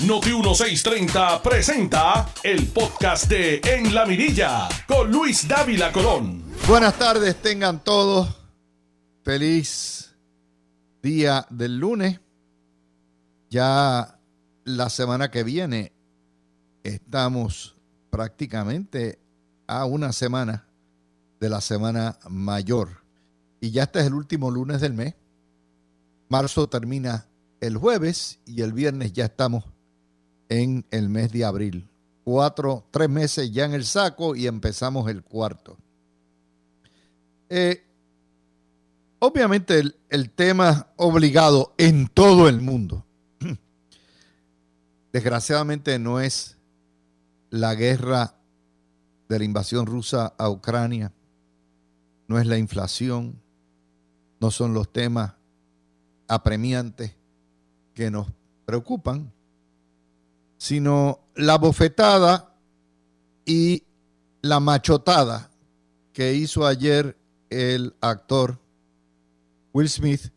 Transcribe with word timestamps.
Noti 0.00 0.30
1630 0.30 1.40
presenta 1.40 2.28
el 2.42 2.66
podcast 2.66 3.28
de 3.28 3.60
En 3.64 3.94
la 3.94 4.04
Mirilla 4.04 4.68
con 4.88 5.10
Luis 5.10 5.46
Dávila 5.46 5.92
Colón. 5.92 6.42
Buenas 6.66 6.98
tardes, 6.98 7.40
tengan 7.40 7.82
todos. 7.82 8.28
Feliz 9.22 10.14
día 11.00 11.46
del 11.48 11.78
lunes. 11.78 12.20
Ya 13.48 14.18
la 14.64 14.90
semana 14.90 15.30
que 15.30 15.44
viene 15.44 15.92
estamos 16.82 17.76
prácticamente 18.10 19.20
a 19.68 19.84
una 19.86 20.12
semana 20.12 20.66
de 21.38 21.48
la 21.48 21.60
semana 21.60 22.18
mayor. 22.28 23.04
Y 23.60 23.70
ya 23.70 23.84
este 23.84 24.00
es 24.00 24.06
el 24.06 24.14
último 24.14 24.50
lunes 24.50 24.80
del 24.80 24.92
mes. 24.92 25.14
Marzo 26.28 26.68
termina 26.68 27.28
el 27.60 27.76
jueves 27.76 28.40
y 28.44 28.60
el 28.62 28.72
viernes 28.72 29.12
ya 29.12 29.26
estamos 29.26 29.73
en 30.48 30.84
el 30.90 31.08
mes 31.08 31.32
de 31.32 31.44
abril. 31.44 31.88
Cuatro, 32.24 32.86
tres 32.90 33.08
meses 33.08 33.52
ya 33.52 33.64
en 33.64 33.74
el 33.74 33.84
saco 33.84 34.34
y 34.34 34.46
empezamos 34.46 35.10
el 35.10 35.22
cuarto. 35.22 35.76
Eh, 37.48 37.84
obviamente 39.18 39.78
el, 39.78 39.96
el 40.08 40.30
tema 40.30 40.88
obligado 40.96 41.74
en 41.76 42.08
todo 42.08 42.48
el 42.48 42.60
mundo, 42.60 43.04
desgraciadamente 45.12 45.98
no 45.98 46.20
es 46.20 46.56
la 47.50 47.74
guerra 47.74 48.34
de 49.28 49.38
la 49.38 49.44
invasión 49.44 49.86
rusa 49.86 50.34
a 50.38 50.48
Ucrania, 50.50 51.12
no 52.26 52.38
es 52.38 52.46
la 52.46 52.58
inflación, 52.58 53.40
no 54.40 54.50
son 54.50 54.74
los 54.74 54.92
temas 54.92 55.34
apremiantes 56.28 57.14
que 57.94 58.10
nos 58.10 58.28
preocupan, 58.66 59.32
sino 60.58 61.20
la 61.34 61.58
bofetada 61.58 62.54
y 63.44 63.84
la 64.42 64.60
machotada 64.60 65.50
que 66.12 66.34
hizo 66.34 66.66
ayer 66.66 67.16
el 67.50 67.94
actor 68.00 68.58
Will 69.72 69.88
Smith 69.88 70.32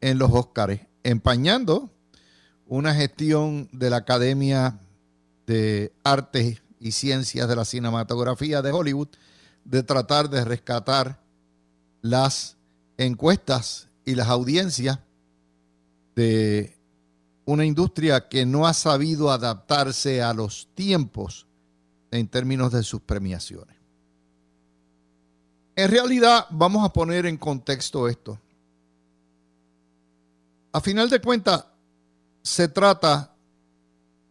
en 0.00 0.18
los 0.18 0.30
Oscars, 0.32 0.80
empañando 1.02 1.90
una 2.66 2.94
gestión 2.94 3.68
de 3.72 3.90
la 3.90 3.96
Academia 3.96 4.78
de 5.46 5.92
Artes 6.04 6.62
y 6.78 6.92
Ciencias 6.92 7.48
de 7.48 7.56
la 7.56 7.64
Cinematografía 7.64 8.62
de 8.62 8.70
Hollywood 8.70 9.08
de 9.64 9.82
tratar 9.82 10.30
de 10.30 10.44
rescatar 10.44 11.20
las 12.02 12.56
encuestas 12.96 13.88
y 14.04 14.14
las 14.14 14.28
audiencias 14.28 15.00
de 16.14 16.76
una 17.44 17.64
industria 17.64 18.28
que 18.28 18.46
no 18.46 18.66
ha 18.66 18.74
sabido 18.74 19.30
adaptarse 19.30 20.22
a 20.22 20.32
los 20.34 20.68
tiempos 20.74 21.46
en 22.10 22.28
términos 22.28 22.72
de 22.72 22.82
sus 22.82 23.00
premiaciones. 23.00 23.76
En 25.76 25.90
realidad, 25.90 26.46
vamos 26.50 26.84
a 26.84 26.92
poner 26.92 27.26
en 27.26 27.36
contexto 27.36 28.08
esto. 28.08 28.38
A 30.72 30.80
final 30.80 31.08
de 31.08 31.20
cuentas, 31.20 31.66
se 32.42 32.68
trata 32.68 33.34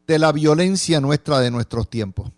de 0.07 0.19
la 0.19 0.31
violencia 0.31 0.99
nuestra 0.99 1.39
de 1.39 1.51
nuestros 1.51 1.89
tiempos. 1.89 2.31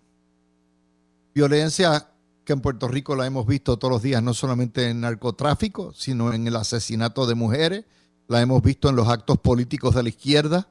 Violencia 1.34 2.10
que 2.44 2.54
en 2.54 2.62
Puerto 2.62 2.88
Rico 2.88 3.16
la 3.16 3.26
hemos 3.26 3.46
visto 3.46 3.78
todos 3.78 3.92
los 3.92 4.02
días, 4.02 4.22
no 4.24 4.34
solamente 4.34 4.90
en 4.90 5.02
narcotráfico, 5.02 5.94
sino 5.94 6.34
en 6.34 6.48
el 6.48 6.56
asesinato 6.56 7.26
de 7.28 7.36
mujeres, 7.36 7.86
la 8.32 8.42
hemos 8.42 8.64
visto 8.64 8.90
en 8.90 8.96
los 8.96 9.10
actos 9.10 9.38
políticos 9.40 9.94
de 9.94 10.04
la 10.04 10.10
izquierda, 10.10 10.70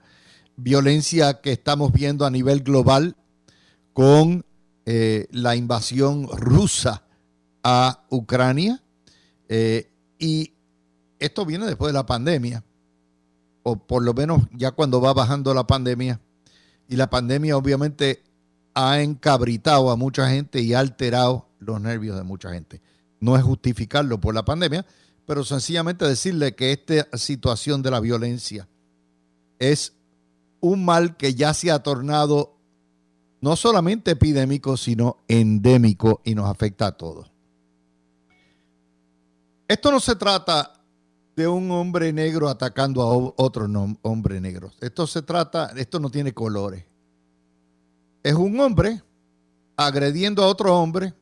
violencia 0.57 1.41
que 1.41 1.53
estamos 1.53 1.93
viendo 1.93 2.25
a 2.25 2.31
nivel 2.31 2.63
global 2.63 3.17
con 3.93 4.45
eh, 4.87 5.29
la 5.31 5.57
invasión 5.57 6.27
rusa 6.33 7.05
a 7.63 8.05
Ucrania. 8.09 8.83
Eh, 9.49 9.91
y 10.19 10.55
esto 11.19 11.45
viene 11.45 11.67
después 11.67 11.91
de 11.91 11.99
la 11.99 12.07
pandemia, 12.07 12.65
o 13.63 13.77
por 13.77 14.03
lo 14.03 14.15
menos 14.15 14.43
ya 14.55 14.71
cuando 14.71 15.03
va 15.03 15.13
bajando 15.13 15.53
la 15.53 15.67
pandemia. 15.67 16.19
Y 16.89 16.97
la 16.97 17.11
pandemia 17.11 17.59
obviamente 17.59 18.23
ha 18.75 19.03
encabritado 19.03 19.91
a 19.91 19.97
mucha 19.97 20.31
gente 20.31 20.61
y 20.63 20.73
ha 20.73 20.81
alterado 20.81 21.49
los 21.59 21.79
nervios 21.79 22.17
de 22.17 22.23
mucha 22.23 22.53
gente. 22.53 22.81
No 23.21 23.37
es 23.37 23.43
justificarlo 23.43 24.19
por 24.19 24.35
la 24.35 24.47
pandemia, 24.47 24.87
pero 25.27 25.45
sencillamente 25.45 26.07
decirle 26.07 26.55
que 26.55 26.73
esta 26.73 27.17
situación 27.17 27.83
de 27.83 27.91
la 27.91 28.01
violencia 28.01 28.69
es 29.59 29.95
un 30.61 30.85
mal 30.85 31.17
que 31.17 31.35
ya 31.35 31.55
se 31.55 31.71
ha 31.71 31.83
tornado 31.83 32.57
no 33.41 33.57
solamente 33.57 34.13
epidémico, 34.13 34.77
sino 34.77 35.19
endémico 35.29 36.21
y 36.25 36.35
nos 36.35 36.49
afecta 36.49 36.89
a 36.89 36.93
todos. 36.93 37.31
Esto 39.67 39.91
no 39.93 40.01
se 40.01 40.17
trata 40.17 40.73
de 41.37 41.47
un 41.47 41.71
hombre 41.71 42.13
negro 42.13 42.49
atacando 42.49 43.03
a 43.03 43.07
otro 43.41 43.67
hombre 44.03 44.41
negro. 44.41 44.73
Esto 44.81 45.07
se 45.07 45.23
trata, 45.23 45.73
esto 45.77 46.01
no 46.01 46.11
tiene 46.11 46.35
colores. 46.35 46.85
Es 48.23 48.35
un 48.35 48.59
hombre 48.61 49.03
agrediendo 49.77 50.43
a 50.43 50.49
otro 50.49 50.77
hombre 50.79 51.15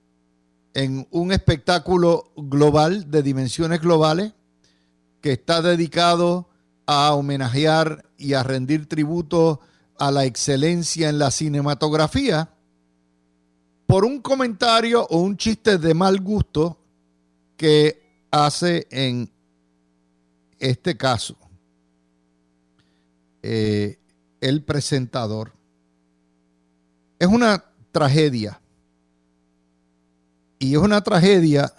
en 0.74 1.06
un 1.10 1.32
espectáculo 1.32 2.32
global 2.36 3.10
de 3.10 3.22
dimensiones 3.22 3.80
globales 3.80 4.32
que 5.20 5.32
está 5.32 5.62
dedicado 5.62 6.48
a 6.86 7.12
homenajear 7.14 8.04
y 8.16 8.34
a 8.34 8.42
rendir 8.42 8.86
tributo 8.86 9.60
a 9.98 10.10
la 10.10 10.24
excelencia 10.24 11.08
en 11.08 11.18
la 11.18 11.30
cinematografía 11.30 12.50
por 13.86 14.04
un 14.04 14.20
comentario 14.20 15.06
o 15.10 15.18
un 15.18 15.36
chiste 15.36 15.78
de 15.78 15.94
mal 15.94 16.20
gusto 16.20 16.78
que 17.56 18.26
hace 18.30 18.86
en 18.90 19.30
este 20.58 20.96
caso 20.96 21.36
eh, 23.42 23.98
el 24.40 24.62
presentador. 24.62 25.52
Es 27.18 27.28
una 27.28 27.64
tragedia 27.92 28.60
y 30.58 30.74
es 30.74 30.78
una 30.78 31.00
tragedia 31.00 31.72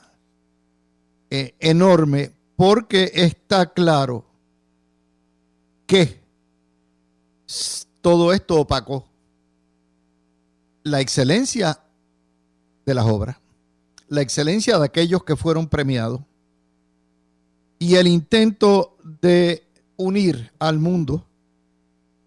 eh, 1.29 1.53
enorme 1.59 2.31
porque 2.55 3.11
está 3.13 3.71
claro 3.73 4.25
que 5.85 6.19
todo 8.01 8.33
esto 8.33 8.59
opacó 8.59 9.05
la 10.83 11.01
excelencia 11.01 11.79
de 12.85 12.93
las 12.93 13.05
obras, 13.05 13.37
la 14.07 14.21
excelencia 14.21 14.79
de 14.79 14.85
aquellos 14.85 15.23
que 15.23 15.35
fueron 15.35 15.67
premiados 15.67 16.21
y 17.77 17.95
el 17.95 18.07
intento 18.07 18.97
de 19.21 19.63
unir 19.97 20.51
al 20.59 20.79
mundo 20.79 21.25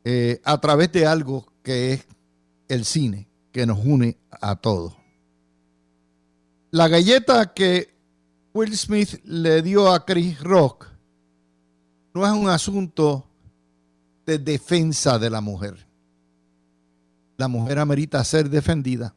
eh, 0.04 0.40
a 0.44 0.60
través 0.60 0.92
de 0.92 1.06
algo 1.06 1.46
que 1.62 1.92
es 1.92 2.06
el 2.68 2.84
cine, 2.84 3.28
que 3.52 3.66
nos 3.66 3.78
une 3.84 4.16
a 4.30 4.56
todos. 4.56 5.01
La 6.74 6.88
galleta 6.88 7.52
que 7.52 7.94
Will 8.54 8.74
Smith 8.78 9.20
le 9.24 9.60
dio 9.60 9.92
a 9.92 10.06
Chris 10.06 10.40
Rock 10.40 10.88
no 12.14 12.26
es 12.26 12.32
un 12.32 12.48
asunto 12.48 13.26
de 14.24 14.38
defensa 14.38 15.18
de 15.18 15.28
la 15.28 15.42
mujer. 15.42 15.86
La 17.36 17.46
mujer 17.46 17.78
amerita 17.78 18.24
ser 18.24 18.48
defendida, 18.48 19.14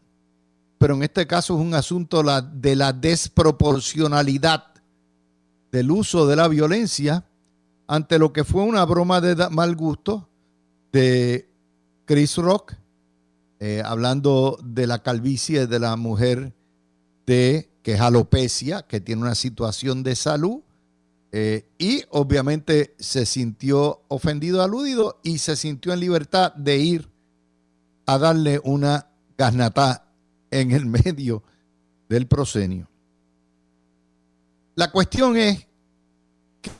pero 0.77 0.95
en 0.95 1.03
este 1.03 1.25
caso 1.27 1.55
es 1.55 1.61
un 1.61 1.73
asunto 1.73 2.21
de 2.41 2.75
la 2.75 2.91
desproporcionalidad 2.91 4.73
del 5.72 5.91
uso 5.91 6.27
de 6.27 6.35
la 6.35 6.49
violencia 6.49 7.25
ante 7.87 8.19
lo 8.19 8.33
que 8.33 8.43
fue 8.43 8.63
una 8.63 8.83
broma 8.83 9.22
de 9.22 9.49
mal 9.49 9.77
gusto 9.77 10.27
de 10.91 11.49
Chris 12.03 12.35
Rock, 12.35 12.73
eh, 13.61 13.81
hablando 13.85 14.59
de 14.61 14.87
la 14.87 15.01
calvicie 15.01 15.67
de 15.67 15.79
la 15.79 15.96
mujer 15.96 16.53
de 17.25 17.69
que 17.83 17.93
es 17.93 18.01
alopecia, 18.01 18.83
que 18.83 18.99
tiene 18.99 19.22
una 19.22 19.35
situación 19.35 20.03
de 20.03 20.16
salud, 20.16 20.61
eh, 21.31 21.67
y 21.77 22.03
obviamente 22.11 22.95
se 22.97 23.25
sintió 23.25 24.03
ofendido, 24.07 24.63
aludido, 24.63 25.19
y 25.23 25.37
se 25.39 25.55
sintió 25.55 25.93
en 25.93 25.99
libertad 25.99 26.53
de 26.53 26.77
ir 26.77 27.09
a 28.05 28.17
darle 28.17 28.59
una 28.63 29.09
gasnatá 29.37 30.07
en 30.49 30.72
el 30.72 30.85
medio 31.05 31.43
del 32.07 32.27
proscenio. 32.27 32.89
La 34.75 34.91
cuestión 34.91 35.37
es 35.37 35.67
que 36.61 36.72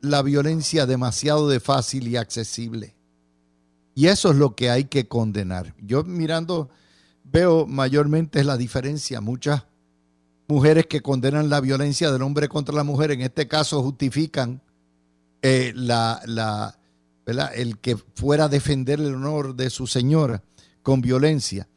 la 0.00 0.22
violencia 0.22 0.86
demasiado 0.86 1.48
de 1.48 1.60
fácil 1.60 2.08
y 2.08 2.16
accesible. 2.16 2.94
Y 3.94 4.08
eso 4.08 4.30
es 4.30 4.36
lo 4.36 4.54
que 4.54 4.70
hay 4.70 4.84
que 4.84 5.08
condenar. 5.08 5.74
Yo 5.80 6.04
mirando 6.04 6.68
veo 7.34 7.66
mayormente 7.66 8.38
es 8.38 8.46
la 8.46 8.56
diferencia. 8.56 9.20
Muchas 9.20 9.64
mujeres 10.46 10.86
que 10.86 11.00
condenan 11.00 11.50
la 11.50 11.60
violencia 11.60 12.12
del 12.12 12.22
hombre 12.22 12.48
contra 12.48 12.72
la 12.72 12.84
mujer, 12.84 13.10
en 13.10 13.22
este 13.22 13.48
caso 13.48 13.82
justifican 13.82 14.62
eh, 15.42 15.72
la, 15.74 16.78
el 17.56 17.78
que 17.78 17.96
fuera 17.96 18.44
a 18.44 18.48
defender 18.48 19.00
el 19.00 19.16
honor 19.16 19.56
de 19.56 19.68
su 19.68 19.88
señora 19.88 20.44
con 20.84 21.00
violencia. 21.00 21.68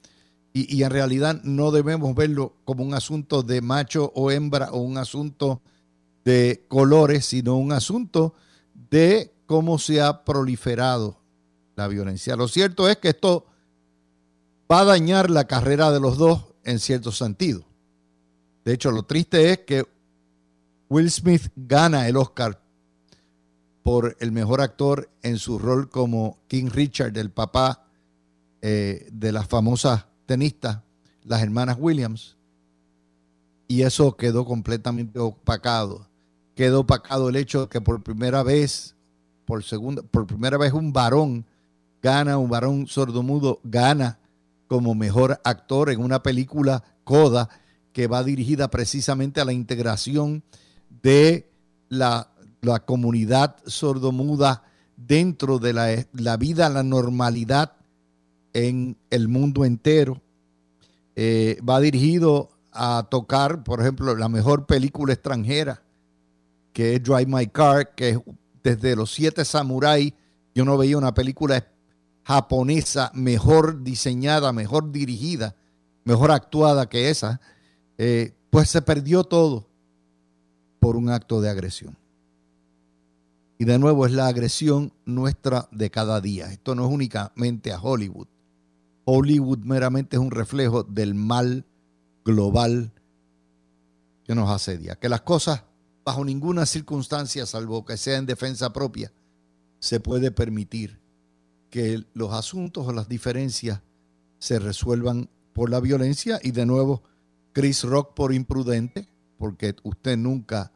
Y, 0.54 0.82
en 0.82 0.90
realidad 0.90 1.42
no 1.44 1.72
debemos 1.72 2.16
verlo 2.16 2.56
como 2.64 2.84
un 2.84 2.94
asunto 2.94 3.44
de 3.44 3.62
macho 3.62 4.12
o 4.16 4.32
hembra 4.32 4.72
o 4.72 4.80
un 4.80 4.98
asunto 4.98 5.62
de 6.24 6.66
colores, 6.68 7.26
sino 7.26 7.58
un 7.58 7.72
asunto 7.72 8.36
de 8.90 9.34
cómo 9.46 9.80
se 9.80 10.02
ha 10.02 10.24
proliferado 10.24 11.20
la 11.76 11.88
violencia. 11.88 12.36
Lo 12.36 12.48
cierto 12.48 12.90
es 12.90 12.98
que 12.98 13.10
esto 13.10 13.47
va 14.72 14.82
a 14.82 14.86
dañar 14.86 15.30
la 15.30 15.46
carrera 15.46 15.92
de 15.92 16.00
los 16.00 16.18
dos 16.18 16.44
en 16.64 16.80
cierto 16.80 17.12
sentido. 17.12 17.64
De 18.66 18.74
hecho, 18.74 18.92
lo 18.92 19.04
triste 19.04 19.52
es 19.52 19.60
que 19.60 19.86
Will 20.90 21.10
Smith 21.10 21.50
gana 21.56 22.08
el 22.08 22.18
Oscar 22.18 22.60
por 23.82 24.18
el 24.20 24.34
mejor 24.34 24.60
actor 24.60 25.10
en 25.24 25.38
su 25.38 25.58
rol 25.58 25.90
como 25.90 26.38
King 26.48 26.70
Richard, 26.70 27.18
el 27.18 27.32
papá 27.32 27.86
eh, 28.62 29.08
de 29.12 29.32
las 29.32 29.48
famosas 29.48 30.06
tenistas, 30.26 30.80
las 31.24 31.42
hermanas 31.42 31.78
Williams. 31.80 32.36
Y 33.70 33.84
eso 33.84 34.18
quedó 34.18 34.46
completamente 34.46 35.20
opacado. 35.20 36.06
Quedó 36.56 36.82
opacado 36.82 37.30
el 37.30 37.38
hecho 37.38 37.62
de 37.62 37.68
que 37.68 37.80
por 37.80 38.04
primera 38.04 38.44
vez, 38.44 38.96
por 39.46 39.64
segunda, 39.64 40.02
por 40.02 40.28
primera 40.28 40.58
vez 40.58 40.74
un 40.74 40.92
varón 40.92 41.46
gana, 42.02 42.38
un 42.38 42.50
varón 42.50 42.88
sordomudo 42.88 43.62
gana 43.64 44.20
como 44.68 44.96
mejor 44.96 45.40
actor 45.44 45.90
en 45.90 46.02
una 46.02 46.24
película 46.24 46.84
Coda 47.04 47.50
que 47.94 48.08
va 48.08 48.24
dirigida 48.24 48.70
precisamente 48.70 49.42
a 49.42 49.46
la 49.46 49.54
integración 49.54 50.44
de 50.90 51.50
la 51.90 52.32
la 52.62 52.80
comunidad 52.86 53.56
sordomuda 53.66 54.64
dentro 54.96 55.60
de 55.60 55.74
la, 55.74 56.38
vida, 56.38 56.70
la 56.70 56.84
normalidad 56.84 57.74
en 58.54 58.98
el 59.10 59.28
mundo 59.28 59.66
entero. 59.66 60.22
Eh, 61.16 61.60
va 61.68 61.80
dirigido 61.80 62.50
a 62.72 63.08
tocar, 63.10 63.64
por 63.64 63.82
ejemplo, 63.82 64.16
la 64.16 64.30
mejor 64.30 64.66
película 64.66 65.14
extranjera, 65.14 65.82
que 66.74 66.96
es 66.96 67.04
Drive 67.04 67.26
My 67.26 67.48
Car, 67.48 67.96
que 67.96 68.20
desde 68.64 68.96
los 68.96 69.12
siete 69.12 69.46
samuráis, 69.46 70.14
yo 70.54 70.66
no 70.66 70.78
veía 70.78 70.98
una 70.98 71.14
película 71.14 71.68
japonesa 72.28 73.10
mejor 73.14 73.84
diseñada, 73.84 74.52
mejor 74.52 74.92
dirigida, 74.92 75.56
mejor 76.04 76.32
actuada 76.32 76.90
que 76.90 77.10
esa, 77.10 77.40
eh, 77.98 78.36
pues 78.50 78.70
se 78.70 78.82
perdió 78.82 79.24
todo 79.24 79.70
por 80.82 80.98
un 80.98 81.10
acto 81.10 81.40
de 81.40 81.50
agresión. 81.50 81.98
Y 83.58 83.64
de 83.64 83.80
nuevo 83.80 84.06
es 84.06 84.12
la 84.12 84.28
agresión 84.28 84.92
nuestra 85.06 85.70
de 85.72 85.90
cada 85.90 86.20
día. 86.20 86.52
Esto 86.52 86.76
no 86.76 86.86
es 86.86 86.92
únicamente 86.92 87.72
a 87.72 87.80
Hollywood. 87.80 88.28
Hollywood 89.06 89.60
meramente 89.60 90.18
es 90.18 90.22
un 90.22 90.32
reflejo 90.32 90.84
del 90.84 91.16
mal 91.16 91.66
global 92.26 92.92
que 94.26 94.36
nos 94.36 94.50
asedia. 94.50 94.96
Que 94.96 95.08
las 95.08 95.22
cosas, 95.22 95.64
bajo 96.04 96.26
ninguna 96.26 96.66
circunstancia, 96.66 97.46
salvo 97.46 97.86
que 97.86 97.96
sea 97.96 98.18
en 98.18 98.26
defensa 98.26 98.74
propia, 98.74 99.14
se 99.80 100.02
puede 100.02 100.30
permitir 100.30 101.07
que 101.70 102.04
los 102.14 102.34
asuntos 102.34 102.88
o 102.88 102.94
las 102.94 103.08
diferencias 103.08 103.82
se 104.40 104.60
resuelvan 104.60 105.30
por 105.54 105.70
la 105.70 105.80
violencia. 105.80 106.40
Y 106.44 106.52
de 106.52 106.66
nuevo, 106.66 107.04
Chris 107.54 107.84
Rock 107.84 108.14
por 108.14 108.34
imprudente, 108.34 109.08
porque 109.38 109.76
usted 109.84 110.18
nunca 110.18 110.72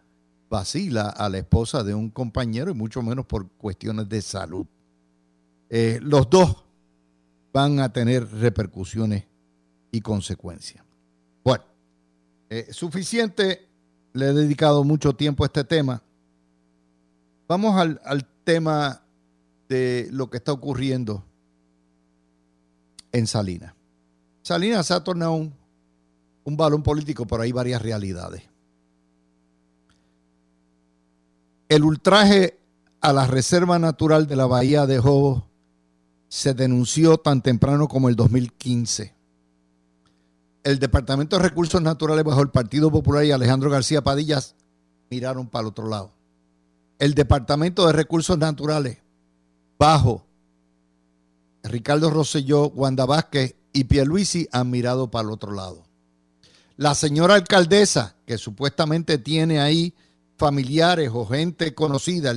vacila 0.49 1.09
a 1.09 1.29
la 1.29 1.37
esposa 1.37 1.83
de 1.83 1.93
un 1.93 2.09
compañero 2.09 2.71
y 2.71 2.73
mucho 2.73 3.01
menos 3.01 3.25
por 3.25 3.49
cuestiones 3.51 4.09
de 4.09 4.21
salud. 4.21 4.65
Eh, 5.69 5.99
los 6.01 6.29
dos 6.29 6.65
van 7.53 7.79
a 7.79 7.93
tener 7.93 8.29
repercusiones 8.29 9.25
y 9.91 10.01
consecuencias. 10.01 10.83
Bueno, 11.43 11.63
eh, 12.49 12.67
suficiente, 12.71 13.67
le 14.13 14.27
he 14.27 14.33
dedicado 14.33 14.83
mucho 14.83 15.13
tiempo 15.13 15.43
a 15.43 15.47
este 15.47 15.63
tema. 15.63 16.03
Vamos 17.47 17.79
al, 17.79 18.27
tema 18.43 19.00
de 19.71 20.09
lo 20.11 20.29
que 20.29 20.35
está 20.35 20.51
ocurriendo 20.51 21.23
en 23.13 23.25
Salinas. 23.25 23.73
Salinas 24.41 24.85
se 24.85 24.93
ha 24.93 25.01
tornado 25.01 25.31
un, 25.31 25.53
un 26.43 26.57
balón 26.57 26.83
político, 26.83 27.25
pero 27.25 27.43
hay 27.43 27.53
varias 27.53 27.81
realidades. 27.81 28.43
El 31.69 31.85
ultraje 31.85 32.59
a 32.99 33.13
la 33.13 33.25
Reserva 33.27 33.79
Natural 33.79 34.27
de 34.27 34.35
la 34.35 34.45
Bahía 34.45 34.85
de 34.85 34.99
Jobo 34.99 35.47
se 36.27 36.53
denunció 36.53 37.17
tan 37.17 37.41
temprano 37.41 37.87
como 37.87 38.09
el 38.09 38.17
2015. 38.17 39.15
El 40.65 40.79
Departamento 40.79 41.37
de 41.37 41.43
Recursos 41.43 41.81
Naturales 41.81 42.25
bajo 42.25 42.41
el 42.41 42.49
Partido 42.49 42.91
Popular 42.91 43.23
y 43.23 43.31
Alejandro 43.31 43.69
García 43.69 44.03
Padillas 44.03 44.53
miraron 45.09 45.47
para 45.47 45.61
el 45.61 45.67
otro 45.69 45.87
lado. 45.87 46.11
El 46.99 47.13
Departamento 47.13 47.87
de 47.87 47.93
Recursos 47.93 48.37
Naturales 48.37 48.97
bajo 49.81 50.23
Ricardo 51.63 52.11
Rosselló, 52.11 52.67
Wanda 52.67 53.07
Vázquez 53.07 53.55
y 53.73 53.85
Pierluisi 53.85 54.47
han 54.51 54.69
mirado 54.69 55.09
para 55.09 55.23
el 55.23 55.31
otro 55.31 55.53
lado. 55.53 55.83
La 56.77 56.93
señora 56.93 57.33
alcaldesa, 57.33 58.15
que 58.27 58.37
supuestamente 58.37 59.17
tiene 59.17 59.59
ahí 59.59 59.95
familiares 60.37 61.09
o 61.11 61.25
gente 61.25 61.73
conocida, 61.73 62.31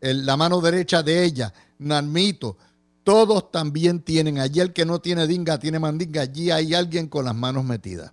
la 0.00 0.36
mano 0.36 0.60
derecha 0.60 1.04
de 1.04 1.22
ella, 1.22 1.54
Narmito, 1.78 2.56
todos 3.04 3.52
también 3.52 4.00
tienen, 4.00 4.40
allí 4.40 4.58
el 4.58 4.72
que 4.72 4.84
no 4.84 5.00
tiene 5.00 5.28
dinga 5.28 5.60
tiene 5.60 5.78
mandinga, 5.78 6.22
allí 6.22 6.50
hay 6.50 6.74
alguien 6.74 7.06
con 7.06 7.24
las 7.24 7.36
manos 7.36 7.64
metidas. 7.64 8.10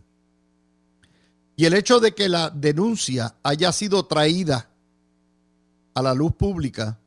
Y 1.56 1.66
el 1.66 1.74
hecho 1.74 2.00
de 2.00 2.14
que 2.14 2.30
la 2.30 2.52
denuncia 2.52 3.38
haya 3.42 3.72
sido 3.72 4.06
traída 4.06 4.70
a 5.96 6.02
la 6.04 6.14
luz 6.14 6.34
pública 6.36 7.01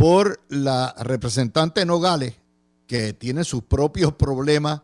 por 0.00 0.40
la 0.48 0.94
representante 0.98 1.84
Nogales, 1.84 2.34
que 2.86 3.12
tiene 3.12 3.44
sus 3.44 3.64
propios 3.64 4.14
problemas 4.14 4.80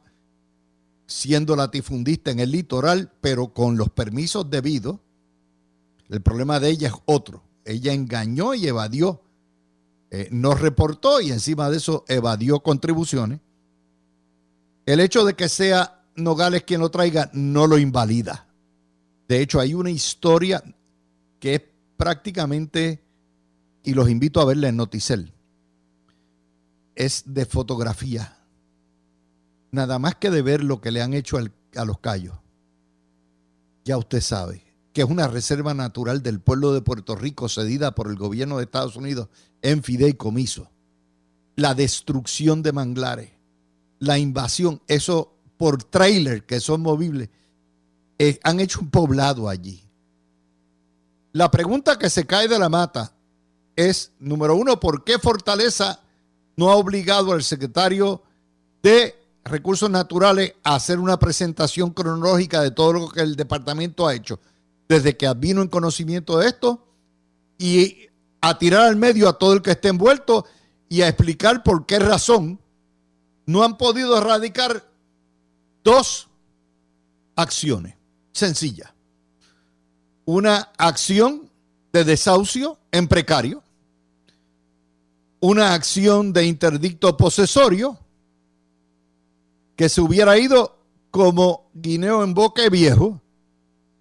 siendo 1.06 1.56
latifundista 1.56 2.30
en 2.30 2.40
el 2.40 2.50
litoral, 2.50 3.10
pero 3.22 3.54
con 3.54 3.78
los 3.78 3.88
permisos 3.88 4.50
debidos, 4.50 4.98
el 6.10 6.20
problema 6.20 6.60
de 6.60 6.68
ella 6.68 6.88
es 6.88 6.94
otro. 7.06 7.42
Ella 7.64 7.94
engañó 7.94 8.52
y 8.52 8.66
evadió. 8.66 9.22
Eh, 10.10 10.28
no 10.32 10.54
reportó 10.54 11.22
y 11.22 11.32
encima 11.32 11.70
de 11.70 11.78
eso 11.78 12.04
evadió 12.08 12.60
contribuciones. 12.60 13.40
El 14.84 15.00
hecho 15.00 15.24
de 15.24 15.32
que 15.32 15.48
sea 15.48 16.04
Nogales 16.14 16.64
quien 16.64 16.82
lo 16.82 16.90
traiga 16.90 17.30
no 17.32 17.66
lo 17.66 17.78
invalida. 17.78 18.46
De 19.28 19.40
hecho, 19.40 19.60
hay 19.60 19.72
una 19.72 19.90
historia 19.90 20.62
que 21.40 21.54
es 21.54 21.62
prácticamente, 21.96 23.02
y 23.86 23.94
los 23.94 24.10
invito 24.10 24.40
a 24.40 24.44
verla 24.44 24.68
en 24.68 24.76
Noticel, 24.76 25.32
es 26.96 27.22
de 27.24 27.46
fotografía. 27.46 28.36
Nada 29.70 30.00
más 30.00 30.16
que 30.16 30.28
de 30.28 30.42
ver 30.42 30.64
lo 30.64 30.80
que 30.80 30.90
le 30.90 31.02
han 31.02 31.14
hecho 31.14 31.38
a 31.38 31.84
los 31.84 32.00
callos. 32.00 32.34
Ya 33.84 33.96
usted 33.96 34.20
sabe 34.20 34.64
que 34.92 35.02
es 35.02 35.08
una 35.08 35.28
reserva 35.28 35.72
natural 35.72 36.20
del 36.20 36.40
pueblo 36.40 36.72
de 36.72 36.82
Puerto 36.82 37.14
Rico 37.14 37.48
cedida 37.48 37.94
por 37.94 38.08
el 38.08 38.16
gobierno 38.16 38.56
de 38.56 38.64
Estados 38.64 38.96
Unidos 38.96 39.28
en 39.62 39.84
fideicomiso. 39.84 40.68
La 41.54 41.74
destrucción 41.74 42.64
de 42.64 42.72
manglares, 42.72 43.30
la 44.00 44.18
invasión, 44.18 44.82
eso 44.88 45.36
por 45.56 45.84
trailer 45.84 46.44
que 46.44 46.58
son 46.58 46.80
movibles, 46.80 47.30
eh, 48.18 48.40
han 48.42 48.58
hecho 48.58 48.80
un 48.80 48.90
poblado 48.90 49.48
allí. 49.48 49.84
La 51.32 51.52
pregunta 51.52 51.96
que 51.96 52.10
se 52.10 52.26
cae 52.26 52.48
de 52.48 52.58
la 52.58 52.68
mata 52.68 53.15
es, 53.76 54.12
número 54.18 54.56
uno, 54.56 54.80
¿por 54.80 55.04
qué 55.04 55.18
Fortaleza 55.18 56.00
no 56.56 56.70
ha 56.70 56.76
obligado 56.76 57.32
al 57.32 57.42
secretario 57.42 58.22
de 58.82 59.14
Recursos 59.44 59.88
Naturales 59.88 60.54
a 60.64 60.74
hacer 60.74 60.98
una 60.98 61.18
presentación 61.18 61.90
cronológica 61.90 62.62
de 62.62 62.72
todo 62.72 62.92
lo 62.94 63.08
que 63.08 63.20
el 63.20 63.36
departamento 63.36 64.08
ha 64.08 64.14
hecho? 64.14 64.40
desde 64.88 65.16
que 65.16 65.32
vino 65.34 65.62
en 65.62 65.68
conocimiento 65.68 66.38
de 66.38 66.48
esto 66.48 66.84
y 67.58 68.08
a 68.40 68.58
tirar 68.58 68.82
al 68.82 68.96
medio 68.96 69.28
a 69.28 69.38
todo 69.38 69.54
el 69.54 69.62
que 69.62 69.72
esté 69.72 69.88
envuelto 69.88 70.46
y 70.88 71.02
a 71.02 71.08
explicar 71.08 71.62
por 71.62 71.86
qué 71.86 71.98
razón 71.98 72.60
no 73.46 73.64
han 73.64 73.76
podido 73.76 74.16
erradicar 74.16 74.88
dos 75.82 76.28
acciones 77.34 77.94
sencillas. 78.32 78.92
Una 80.24 80.70
acción 80.76 81.50
de 81.92 82.04
desahucio 82.04 82.78
en 82.92 83.08
precario, 83.08 83.62
una 85.46 85.74
acción 85.74 86.32
de 86.32 86.44
interdicto 86.44 87.16
posesorio 87.16 87.96
que 89.76 89.88
se 89.88 90.00
hubiera 90.00 90.36
ido 90.38 90.76
como 91.12 91.70
guineo 91.72 92.24
en 92.24 92.34
boque 92.34 92.68
viejo 92.68 93.22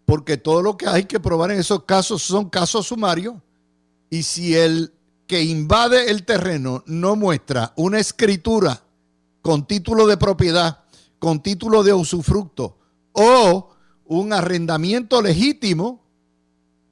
porque 0.05 0.37
todo 0.37 0.63
lo 0.63 0.75
que 0.75 0.87
hay 0.87 1.03
que 1.03 1.19
probar 1.19 1.51
en 1.51 1.59
esos 1.59 1.83
casos 1.83 2.23
son 2.23 2.49
casos 2.49 2.87
sumarios 2.87 3.35
y 4.09 4.23
si 4.23 4.55
el 4.55 4.91
que 5.27 5.43
invade 5.43 6.09
el 6.09 6.25
terreno 6.25 6.83
no 6.87 7.15
muestra 7.15 7.73
una 7.75 7.99
escritura 7.99 8.81
con 9.43 9.67
título 9.67 10.07
de 10.07 10.17
propiedad, 10.17 10.79
con 11.19 11.43
título 11.43 11.83
de 11.83 11.93
usufructo 11.93 12.79
o 13.11 13.69
un 14.05 14.33
arrendamiento 14.33 15.21
legítimo, 15.21 16.03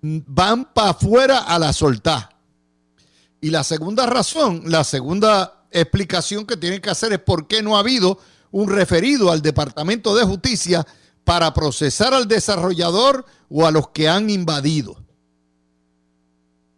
van 0.01 0.71
para 0.73 0.91
afuera 0.91 1.39
a 1.39 1.57
la 1.57 1.73
soltar. 1.73 2.32
Y 3.43 3.49
la 3.49 3.65
segunda 3.65 4.05
razón, 4.05 4.63
la 4.67 4.85
segunda 4.85 5.65
explicación 5.69 6.45
que 6.45 6.55
tienen 6.55 6.79
que 6.79 6.89
hacer 6.89 7.11
es 7.11 7.19
por 7.19 7.45
qué 7.45 7.61
no 7.61 7.75
ha 7.75 7.81
habido 7.81 8.17
un 8.51 8.69
referido 8.69 9.29
al 9.33 9.41
Departamento 9.41 10.15
de 10.15 10.23
Justicia 10.23 10.87
para 11.25 11.53
procesar 11.53 12.13
al 12.13 12.29
desarrollador 12.29 13.25
o 13.49 13.65
a 13.65 13.71
los 13.71 13.89
que 13.89 14.07
han 14.07 14.29
invadido. 14.29 14.95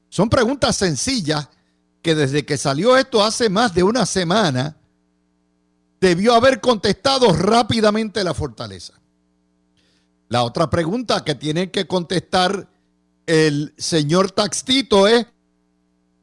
Son 0.10 0.27
preguntas 0.27 0.75
sencillas 0.75 1.50
que 2.01 2.15
desde 2.15 2.48
que 2.48 2.57
salió 2.57 2.98
esto 2.98 3.24
hace 3.24 3.48
más 3.48 3.75
de 3.75 3.84
una 3.84 4.07
semana, 4.07 4.75
debió 6.01 6.34
haber 6.34 6.62
contestado 6.62 7.31
rápidamente 7.31 8.24
la 8.24 8.34
fortaleza. 8.34 9.00
La 10.29 10.41
otra 10.41 10.67
pregunta 10.72 11.24
que 11.24 11.36
tiene 11.36 11.69
que 11.69 11.86
contestar 11.86 12.67
el 13.27 13.75
señor 13.77 14.31
Taxtito 14.31 15.07
es, 15.07 15.27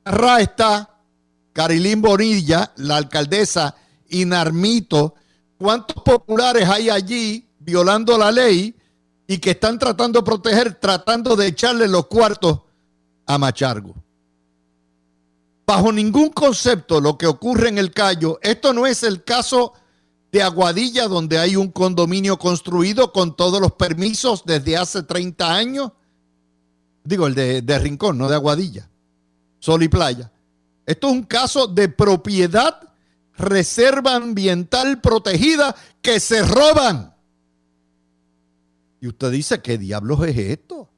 Ra 0.04 0.40
está, 0.40 0.99
Carilín 1.52 2.02
Bonilla, 2.02 2.73
la 2.76 2.97
alcaldesa, 2.97 3.76
y 4.09 4.25
Narmito, 4.25 5.14
¿cuántos 5.56 6.02
populares 6.02 6.68
hay 6.68 6.90
allí 6.90 7.49
violando 7.59 8.18
la 8.18 8.30
ley 8.30 8.76
y 9.26 9.38
que 9.38 9.52
están 9.52 9.78
tratando 9.78 10.21
de 10.21 10.25
proteger, 10.25 10.75
tratando 10.75 11.35
de 11.35 11.47
echarle 11.47 11.88
los 11.88 12.06
cuartos 12.06 12.61
a 13.26 13.38
Machargo? 13.38 13.94
Bajo 15.66 15.92
ningún 15.92 16.28
concepto 16.30 17.00
lo 17.00 17.16
que 17.16 17.26
ocurre 17.26 17.68
en 17.68 17.78
el 17.78 17.92
Cayo, 17.92 18.38
esto 18.42 18.75
no 18.75 18.87
es 18.87 19.02
el 19.02 19.25
caso 19.25 19.73
de 20.30 20.42
Aguadilla, 20.42 21.09
donde 21.09 21.38
hay 21.38 21.56
un 21.56 21.71
condominio 21.71 22.38
construido 22.38 23.12
con 23.12 23.37
todos 23.37 23.61
los 23.61 23.73
permisos 23.73 24.44
desde 24.44 24.76
hace 24.76 25.02
30 25.02 25.54
años. 25.54 25.92
Digo, 27.04 27.26
el 27.26 27.35
de, 27.35 27.62
de 27.62 27.78
Rincón, 27.78 28.18
no 28.18 28.28
de 28.28 28.35
Aguadilla. 28.35 28.90
Sol 29.62 29.85
y 29.85 29.88
playa. 29.88 30.28
Esto 30.85 31.07
es 31.07 31.12
un 31.12 31.23
caso 31.23 31.69
de 31.69 31.88
propiedad, 31.88 32.81
reserva 33.38 34.16
ambiental 34.16 35.00
protegida 35.00 35.76
que 36.02 36.19
se 36.19 36.42
roban. 36.42 37.14
Y 39.00 39.07
usted 39.07 39.31
dice, 39.31 39.62
¿qué 39.62 39.78
diablos 39.78 40.26
es 40.26 40.37
esto? 40.37 40.90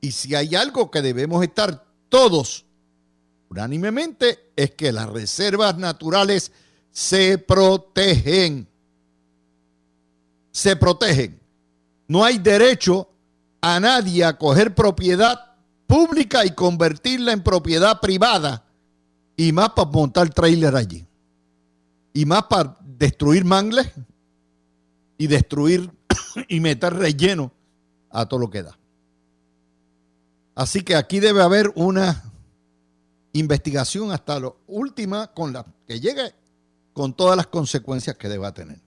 Y 0.00 0.12
si 0.12 0.36
hay 0.36 0.54
algo 0.54 0.92
que 0.92 1.02
debemos 1.02 1.42
estar 1.42 1.84
todos 2.08 2.66
unánimemente, 3.48 4.52
es 4.54 4.70
que 4.70 4.92
las 4.92 5.08
reservas 5.08 5.76
naturales 5.76 6.52
se 6.92 7.36
protegen. 7.36 8.68
Se 10.52 10.76
protegen. 10.76 11.40
No 12.06 12.24
hay 12.24 12.38
derecho 12.38 13.10
a 13.60 13.80
nadie 13.80 14.24
a 14.24 14.38
coger 14.38 14.72
propiedad 14.72 15.49
pública 15.90 16.46
y 16.46 16.54
convertirla 16.54 17.32
en 17.32 17.42
propiedad 17.42 18.00
privada. 18.00 18.64
Y 19.36 19.52
más 19.52 19.70
para 19.70 19.90
montar 19.90 20.30
trailer 20.30 20.76
allí. 20.76 21.04
Y 22.12 22.24
más 22.24 22.44
para 22.44 22.76
destruir 22.80 23.44
mangles 23.44 23.90
y 25.18 25.26
destruir 25.26 25.90
y 26.48 26.60
meter 26.60 26.94
relleno 26.94 27.52
a 28.10 28.26
todo 28.26 28.40
lo 28.40 28.50
que 28.50 28.62
da. 28.62 28.78
Así 30.54 30.82
que 30.82 30.94
aquí 30.94 31.20
debe 31.20 31.42
haber 31.42 31.72
una 31.74 32.22
investigación 33.32 34.12
hasta 34.12 34.38
la 34.38 34.52
última 34.66 35.28
con 35.32 35.52
la 35.52 35.64
que 35.86 36.00
llegue 36.00 36.34
con 36.92 37.14
todas 37.14 37.36
las 37.36 37.46
consecuencias 37.46 38.16
que 38.16 38.28
deba 38.28 38.52
tener. 38.52 38.80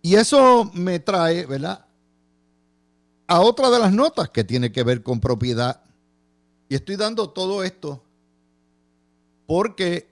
Y 0.00 0.14
eso 0.16 0.70
me 0.74 0.98
trae, 0.98 1.46
¿verdad? 1.46 1.86
A 3.26 3.40
otra 3.40 3.70
de 3.70 3.78
las 3.78 3.92
notas 3.92 4.30
que 4.30 4.44
tiene 4.44 4.72
que 4.72 4.82
ver 4.82 5.02
con 5.02 5.20
propiedad. 5.20 5.82
Y 6.68 6.74
estoy 6.74 6.96
dando 6.96 7.30
todo 7.30 7.62
esto 7.64 8.02
porque 9.46 10.08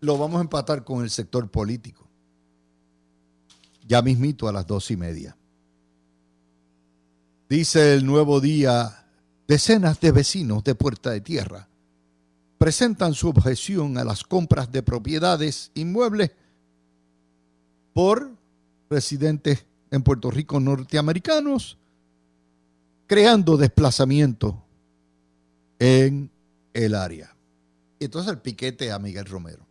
lo 0.00 0.16
vamos 0.18 0.38
a 0.38 0.42
empatar 0.42 0.84
con 0.84 1.02
el 1.02 1.10
sector 1.10 1.50
político. 1.50 2.06
Ya 3.86 4.02
mismito 4.02 4.48
a 4.48 4.52
las 4.52 4.66
dos 4.66 4.90
y 4.90 4.96
media. 4.96 5.36
Dice 7.48 7.94
el 7.94 8.04
nuevo 8.04 8.40
día, 8.40 9.06
decenas 9.46 10.00
de 10.00 10.12
vecinos 10.12 10.62
de 10.64 10.74
Puerta 10.74 11.10
de 11.10 11.20
Tierra 11.20 11.68
presentan 12.58 13.14
su 13.14 13.28
objeción 13.28 13.96
a 13.96 14.04
las 14.04 14.24
compras 14.24 14.70
de 14.70 14.82
propiedades 14.82 15.70
inmuebles 15.74 16.32
por 17.94 18.32
residentes 18.90 19.64
en 19.90 20.02
Puerto 20.02 20.30
Rico 20.30 20.60
norteamericanos, 20.60 21.78
creando 23.08 23.56
desplazamiento 23.56 24.62
en 25.80 26.30
el 26.74 26.94
área. 26.94 27.34
Y 27.98 28.04
entonces 28.04 28.30
el 28.30 28.38
piquete 28.38 28.92
a 28.92 29.00
Miguel 29.00 29.24
Romero. 29.24 29.66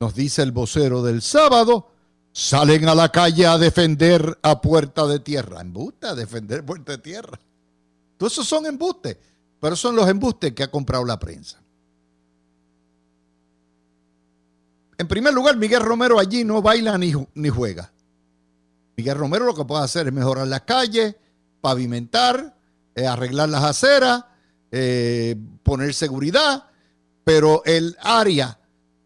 Nos 0.00 0.14
dice 0.14 0.42
el 0.42 0.52
vocero 0.52 1.02
del 1.02 1.20
sábado, 1.20 1.90
salen 2.32 2.88
a 2.88 2.94
la 2.94 3.10
calle 3.10 3.46
a 3.46 3.58
defender 3.58 4.38
a 4.42 4.60
Puerta 4.60 5.06
de 5.06 5.18
Tierra. 5.18 5.60
Embuste 5.60 6.06
a 6.06 6.14
defender 6.14 6.64
Puerta 6.64 6.92
de 6.92 6.98
Tierra. 6.98 7.38
Todos 8.16 8.32
esos 8.32 8.48
son 8.48 8.64
embustes. 8.64 9.18
Pero 9.60 9.76
son 9.76 9.96
los 9.96 10.08
embustes 10.08 10.52
que 10.52 10.62
ha 10.62 10.70
comprado 10.70 11.04
la 11.04 11.18
prensa. 11.18 11.58
En 14.98 15.08
primer 15.08 15.34
lugar, 15.34 15.56
Miguel 15.56 15.80
Romero 15.80 16.18
allí 16.18 16.44
no 16.44 16.62
baila 16.62 16.96
ni, 16.98 17.12
ni 17.34 17.48
juega. 17.48 17.90
Miguel 18.96 19.16
Romero 19.16 19.46
lo 19.46 19.54
que 19.54 19.64
puede 19.64 19.82
hacer 19.82 20.06
es 20.06 20.12
mejorar 20.12 20.46
las 20.46 20.60
calles, 20.60 21.16
pavimentar, 21.64 22.54
eh, 22.94 23.06
arreglar 23.06 23.48
las 23.48 23.64
aceras, 23.64 24.26
eh, 24.70 25.34
poner 25.62 25.94
seguridad, 25.94 26.64
pero 27.24 27.62
el 27.64 27.96
área 28.02 28.58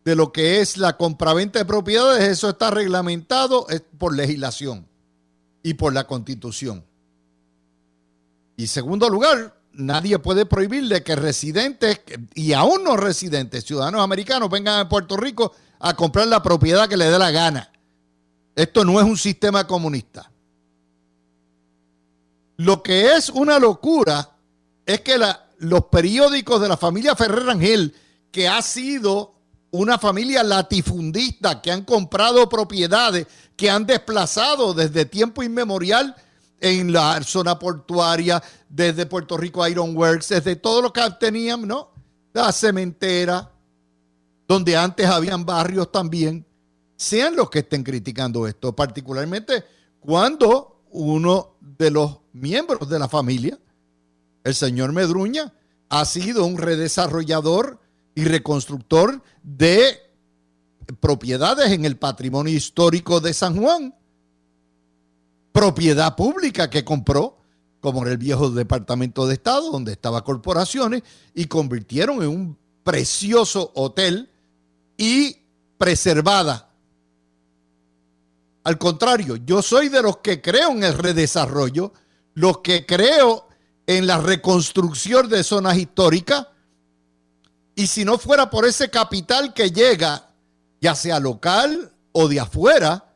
de 0.04 0.16
lo 0.16 0.32
que 0.32 0.60
es 0.60 0.76
la 0.76 0.96
compraventa 0.96 1.60
de 1.60 1.64
propiedades, 1.64 2.24
eso 2.24 2.48
está 2.48 2.72
reglamentado 2.72 3.64
por 3.96 4.12
legislación 4.12 4.88
y 5.62 5.74
por 5.74 5.92
la 5.92 6.08
constitución. 6.08 6.84
Y 8.56 8.66
segundo 8.66 9.08
lugar, 9.08 9.54
nadie 9.72 10.18
puede 10.18 10.44
prohibirle 10.44 11.04
que 11.04 11.14
residentes 11.14 12.00
y 12.34 12.54
aún 12.54 12.82
no 12.82 12.96
residentes, 12.96 13.64
ciudadanos 13.64 14.00
americanos, 14.00 14.50
vengan 14.50 14.80
a 14.80 14.88
Puerto 14.88 15.16
Rico 15.16 15.52
a 15.78 15.94
comprar 15.94 16.26
la 16.26 16.42
propiedad 16.42 16.88
que 16.88 16.96
le 16.96 17.04
dé 17.04 17.20
la 17.20 17.30
gana. 17.30 17.70
Esto 18.56 18.84
no 18.84 18.98
es 18.98 19.06
un 19.06 19.16
sistema 19.16 19.64
comunista. 19.64 20.32
Lo 22.58 22.82
que 22.82 23.12
es 23.12 23.30
una 23.30 23.58
locura 23.58 24.36
es 24.84 25.00
que 25.02 25.16
los 25.58 25.84
periódicos 25.84 26.60
de 26.60 26.68
la 26.68 26.76
familia 26.76 27.14
Ferrer 27.14 27.44
Rangel, 27.44 27.94
que 28.32 28.48
ha 28.48 28.60
sido 28.62 29.34
una 29.70 29.96
familia 29.96 30.42
latifundista, 30.42 31.62
que 31.62 31.70
han 31.70 31.84
comprado 31.84 32.48
propiedades, 32.48 33.28
que 33.56 33.70
han 33.70 33.86
desplazado 33.86 34.74
desde 34.74 35.04
tiempo 35.04 35.42
inmemorial 35.44 36.16
en 36.60 36.92
la 36.92 37.22
zona 37.22 37.56
portuaria, 37.58 38.42
desde 38.68 39.06
Puerto 39.06 39.36
Rico 39.36 39.66
Iron 39.68 39.96
Works, 39.96 40.30
desde 40.30 40.56
todo 40.56 40.82
lo 40.82 40.92
que 40.92 41.02
tenían, 41.20 41.66
¿no? 41.66 41.92
La 42.32 42.52
cementera, 42.52 43.52
donde 44.48 44.76
antes 44.76 45.06
habían 45.06 45.46
barrios 45.46 45.92
también, 45.92 46.44
sean 46.96 47.36
los 47.36 47.50
que 47.50 47.60
estén 47.60 47.84
criticando 47.84 48.48
esto, 48.48 48.74
particularmente 48.74 49.64
cuando 50.00 50.82
uno 50.90 51.56
de 51.60 51.90
los 51.90 52.18
miembros 52.38 52.88
de 52.88 52.98
la 52.98 53.08
familia, 53.08 53.58
el 54.44 54.54
señor 54.54 54.92
Medruña, 54.92 55.52
ha 55.88 56.04
sido 56.04 56.44
un 56.44 56.58
redesarrollador 56.58 57.80
y 58.14 58.24
reconstructor 58.24 59.22
de 59.42 59.98
propiedades 61.00 61.72
en 61.72 61.84
el 61.84 61.96
patrimonio 61.96 62.54
histórico 62.54 63.20
de 63.20 63.34
San 63.34 63.60
Juan 63.60 63.94
propiedad 65.58 66.14
pública 66.14 66.70
que 66.70 66.84
compró, 66.84 67.36
como 67.80 68.06
en 68.06 68.12
el 68.12 68.16
viejo 68.16 68.48
Departamento 68.48 69.26
de 69.26 69.34
Estado, 69.34 69.72
donde 69.72 69.90
estaba 69.90 70.22
corporaciones, 70.22 71.02
y 71.34 71.46
convirtieron 71.46 72.22
en 72.22 72.28
un 72.28 72.58
precioso 72.84 73.72
hotel 73.74 74.30
y 74.96 75.36
preservada. 75.76 76.70
Al 78.62 78.78
contrario, 78.78 79.34
yo 79.34 79.60
soy 79.60 79.88
de 79.88 80.00
los 80.00 80.18
que 80.18 80.40
creo 80.40 80.70
en 80.70 80.84
el 80.84 80.94
redesarrollo, 80.94 81.92
los 82.38 82.58
que 82.58 82.86
creo 82.86 83.48
en 83.84 84.06
la 84.06 84.18
reconstrucción 84.18 85.28
de 85.28 85.42
zonas 85.42 85.76
históricas, 85.76 86.46
y 87.74 87.88
si 87.88 88.04
no 88.04 88.16
fuera 88.16 88.48
por 88.48 88.64
ese 88.64 88.90
capital 88.90 89.52
que 89.52 89.72
llega, 89.72 90.30
ya 90.80 90.94
sea 90.94 91.18
local 91.18 91.92
o 92.12 92.28
de 92.28 92.38
afuera, 92.38 93.12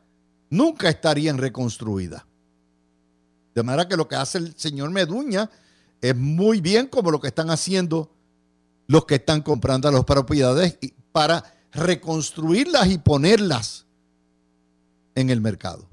nunca 0.49 0.89
estarían 0.89 1.37
reconstruidas. 1.37 2.25
De 3.55 3.63
manera 3.63 3.87
que 3.87 3.95
lo 3.95 4.09
que 4.09 4.17
hace 4.17 4.39
el 4.39 4.57
señor 4.57 4.89
Meduña 4.89 5.49
es 6.01 6.15
muy 6.17 6.59
bien 6.59 6.87
como 6.87 7.09
lo 7.09 7.21
que 7.21 7.27
están 7.29 7.49
haciendo 7.49 8.11
los 8.87 9.05
que 9.05 9.15
están 9.15 9.41
comprando 9.41 9.89
las 9.89 10.03
propiedades 10.03 10.77
para 11.13 11.45
reconstruirlas 11.71 12.87
y 12.87 12.97
ponerlas 12.97 13.85
en 15.15 15.29
el 15.29 15.39
mercado. 15.39 15.87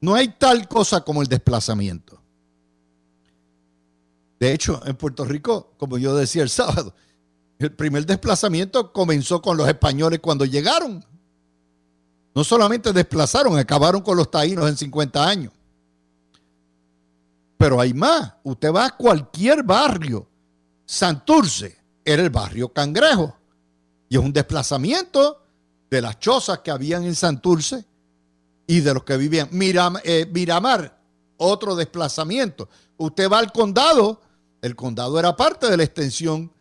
No 0.00 0.14
hay 0.14 0.28
tal 0.28 0.66
cosa 0.66 1.02
como 1.02 1.20
el 1.20 1.28
desplazamiento. 1.28 2.19
De 4.40 4.54
hecho, 4.54 4.80
en 4.86 4.96
Puerto 4.96 5.24
Rico, 5.24 5.74
como 5.76 5.98
yo 5.98 6.16
decía 6.16 6.42
el 6.42 6.48
sábado, 6.48 6.94
el 7.58 7.72
primer 7.72 8.06
desplazamiento 8.06 8.90
comenzó 8.90 9.42
con 9.42 9.58
los 9.58 9.68
españoles 9.68 10.20
cuando 10.20 10.46
llegaron. 10.46 11.04
No 12.34 12.42
solamente 12.42 12.92
desplazaron, 12.92 13.58
acabaron 13.58 14.00
con 14.00 14.16
los 14.16 14.30
taínos 14.30 14.66
en 14.68 14.78
50 14.78 15.28
años. 15.28 15.52
Pero 17.58 17.78
hay 17.78 17.92
más. 17.92 18.32
Usted 18.42 18.72
va 18.72 18.86
a 18.86 18.96
cualquier 18.96 19.62
barrio. 19.62 20.26
Santurce 20.86 21.76
era 22.02 22.22
el 22.22 22.30
barrio 22.30 22.72
Cangrejo. 22.72 23.36
Y 24.08 24.16
es 24.16 24.22
un 24.22 24.32
desplazamiento 24.32 25.44
de 25.90 26.00
las 26.00 26.18
chozas 26.18 26.60
que 26.60 26.70
habían 26.70 27.04
en 27.04 27.14
Santurce 27.14 27.84
y 28.66 28.80
de 28.80 28.94
los 28.94 29.04
que 29.04 29.18
vivían. 29.18 29.50
Eh, 30.04 30.26
Miramar, 30.32 30.98
otro 31.36 31.76
desplazamiento. 31.76 32.70
Usted 32.96 33.30
va 33.30 33.38
al 33.38 33.52
condado, 33.52 34.20
el 34.62 34.76
condado 34.76 35.18
era 35.18 35.36
parte 35.36 35.70
de 35.70 35.76
la 35.76 35.84
extensión 35.84 36.52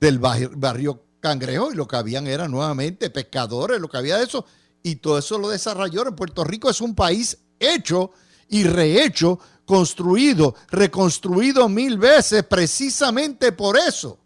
del 0.00 0.18
barrio, 0.18 1.04
Cangrejo 1.20 1.70
y 1.70 1.76
lo 1.76 1.86
que 1.86 1.96
habían 1.96 2.26
era 2.26 2.48
nuevamente 2.48 3.10
pescadores, 3.10 3.78
lo 3.78 3.88
que 3.88 3.98
había 3.98 4.16
de 4.16 4.24
eso. 4.24 4.46
Y 4.82 4.96
todo 4.96 5.18
eso 5.18 5.38
lo 5.38 5.50
desarrolló. 5.50 6.08
En 6.08 6.16
Puerto 6.16 6.44
Rico 6.44 6.70
es 6.70 6.80
un 6.80 6.94
país 6.94 7.36
hecho 7.58 8.10
y 8.48 8.64
rehecho 8.64 9.38
construido, 9.66 10.54
reconstruido 10.70 11.68
mil 11.68 11.98
veces 11.98 12.42
precisamente 12.44 13.52
por 13.52 13.76
eso. 13.76 14.18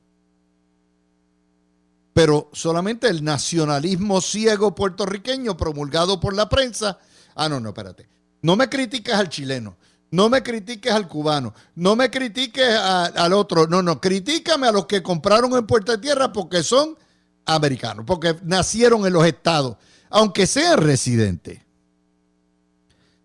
Pero 2.12 2.48
solamente 2.52 3.08
el 3.08 3.24
nacionalismo 3.24 4.20
ciego 4.20 4.72
puertorriqueño 4.72 5.56
promulgado 5.56 6.20
por 6.20 6.32
la 6.32 6.48
prensa. 6.48 6.98
Ah, 7.34 7.48
no, 7.48 7.58
no, 7.58 7.70
espérate. 7.70 8.08
No 8.42 8.54
me 8.54 8.68
critiques 8.68 9.14
al 9.14 9.28
chileno, 9.28 9.76
no 10.14 10.28
me 10.28 10.44
critiques 10.44 10.92
al 10.92 11.08
cubano, 11.08 11.52
no 11.74 11.96
me 11.96 12.08
critiques 12.08 12.68
al 12.68 13.32
otro. 13.32 13.66
No, 13.66 13.82
no, 13.82 14.00
critícame 14.00 14.68
a 14.68 14.72
los 14.72 14.86
que 14.86 15.02
compraron 15.02 15.52
en 15.56 15.66
Puerta 15.66 16.00
Tierra 16.00 16.32
porque 16.32 16.62
son 16.62 16.96
americanos, 17.44 18.04
porque 18.06 18.36
nacieron 18.44 19.06
en 19.06 19.12
los 19.12 19.26
estados, 19.26 19.76
aunque 20.10 20.46
sean 20.46 20.78
residentes. 20.78 21.60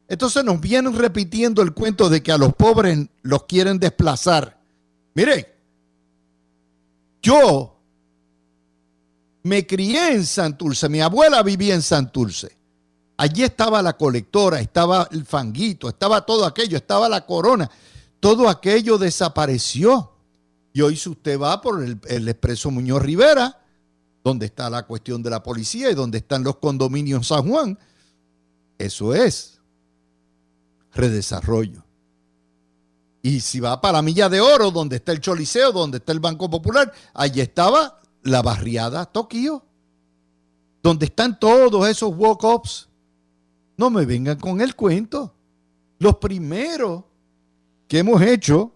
Entonces 0.08 0.44
nos 0.44 0.60
vienen 0.60 0.98
repitiendo 0.98 1.62
el 1.62 1.74
cuento 1.74 2.10
de 2.10 2.24
que 2.24 2.32
a 2.32 2.40
los 2.40 2.56
pobres 2.56 3.08
los 3.22 3.44
quieren 3.44 3.78
desplazar. 3.78 4.60
Mire, 5.14 5.56
yo 7.22 7.80
me 9.44 9.68
crié 9.68 10.14
en 10.14 10.26
Santurce, 10.26 10.90
mi 10.90 11.02
abuela 11.02 11.44
vivía 11.44 11.76
en 11.76 11.84
Santurce. 11.84 12.58
Allí 13.20 13.44
estaba 13.44 13.82
la 13.82 13.98
colectora, 13.98 14.62
estaba 14.62 15.06
el 15.12 15.26
fanguito, 15.26 15.90
estaba 15.90 16.26
todo 16.26 16.46
aquello, 16.46 16.78
estaba 16.78 17.10
la 17.10 17.26
corona. 17.26 17.70
Todo 18.22 18.48
aquello 18.48 18.98
desapareció. 18.98 20.14
Y 20.72 20.80
hoy 20.80 20.96
si 20.96 21.10
usted 21.10 21.38
va 21.38 21.60
por 21.60 21.84
el, 21.84 22.30
expreso 22.30 22.72
Muñoz 22.72 23.02
Rivera, 23.02 23.60
donde 24.24 24.46
está 24.46 24.70
la 24.70 24.88
cuestión 24.88 25.22
de 25.22 25.32
la 25.32 25.44
policía 25.44 25.92
y 25.92 25.96
donde 25.96 26.20
están 26.20 26.46
los 26.46 26.60
condominios 26.60 27.28
San 27.28 27.46
Juan, 27.46 27.78
eso 28.78 29.14
es 29.14 29.60
redesarrollo. 30.94 31.84
Y 33.22 33.42
si 33.42 33.60
va 33.60 33.82
para 33.82 33.98
la 33.98 34.02
Milla 34.02 34.30
de 34.30 34.40
Oro, 34.40 34.72
donde 34.72 34.96
está 34.96 35.12
el 35.12 35.20
Choliseo, 35.20 35.74
donde 35.74 35.98
está 35.98 36.14
el 36.14 36.22
Banco 36.22 36.50
Popular, 36.50 36.94
allí 37.14 37.42
estaba 37.42 38.00
la 38.24 38.42
barriada 38.42 39.06
Tokio, 39.08 39.66
donde 40.82 41.08
están 41.08 41.38
todos 41.38 41.86
esos 41.86 42.14
walk-ups. 42.16 42.89
No 43.80 43.90
me 43.90 44.06
vengan 44.06 44.38
con 44.38 44.60
el 44.60 44.76
cuento. 44.76 45.34
Los 46.00 46.18
primeros 46.18 47.06
que 47.88 48.00
hemos 48.00 48.22
hecho 48.22 48.76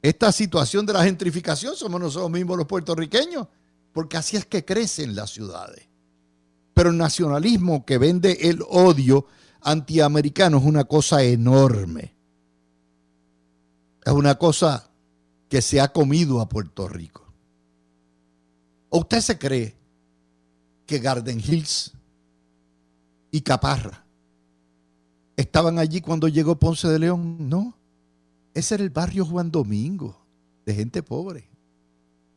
esta 0.00 0.32
situación 0.32 0.86
de 0.86 0.94
la 0.94 1.04
gentrificación 1.04 1.76
somos 1.76 2.00
nosotros 2.00 2.30
mismos 2.30 2.56
los 2.56 2.66
puertorriqueños, 2.66 3.46
porque 3.92 4.16
así 4.16 4.38
es 4.38 4.46
que 4.46 4.64
crecen 4.64 5.14
las 5.14 5.28
ciudades. 5.28 5.86
Pero 6.72 6.88
el 6.88 6.96
nacionalismo 6.96 7.84
que 7.84 7.98
vende 7.98 8.48
el 8.48 8.64
odio 8.66 9.26
antiamericano 9.60 10.56
es 10.56 10.64
una 10.64 10.84
cosa 10.84 11.22
enorme. 11.22 12.16
Es 14.06 14.12
una 14.14 14.36
cosa 14.36 14.88
que 15.50 15.60
se 15.60 15.82
ha 15.82 15.92
comido 15.92 16.40
a 16.40 16.48
Puerto 16.48 16.88
Rico. 16.88 17.30
¿O 18.88 19.00
usted 19.00 19.20
se 19.20 19.38
cree 19.38 19.76
que 20.86 20.98
Garden 20.98 21.42
Hills 21.46 21.92
y 23.30 23.42
Caparra 23.42 24.03
estaban 25.36 25.78
allí 25.78 26.00
cuando 26.00 26.28
llegó 26.28 26.58
Ponce 26.58 26.88
de 26.88 26.98
León? 26.98 27.48
No. 27.48 27.76
Ese 28.52 28.76
era 28.76 28.84
el 28.84 28.90
barrio 28.90 29.24
Juan 29.24 29.50
Domingo, 29.50 30.16
de 30.64 30.74
gente 30.74 31.02
pobre. 31.02 31.48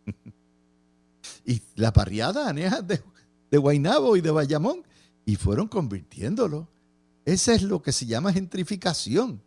y 1.45 1.61
la 1.75 1.91
barriada 1.91 2.51
de, 2.53 3.03
de 3.51 3.57
Guainabo 3.57 4.17
y 4.17 4.21
de 4.21 4.31
Bayamón, 4.31 4.83
y 5.25 5.35
fueron 5.35 5.67
convirtiéndolo 5.67 6.67
ese 7.27 7.55
es 7.55 7.61
lo 7.61 7.81
que 7.81 7.91
se 7.91 8.05
llama 8.05 8.31
gentrificación. 8.31 9.41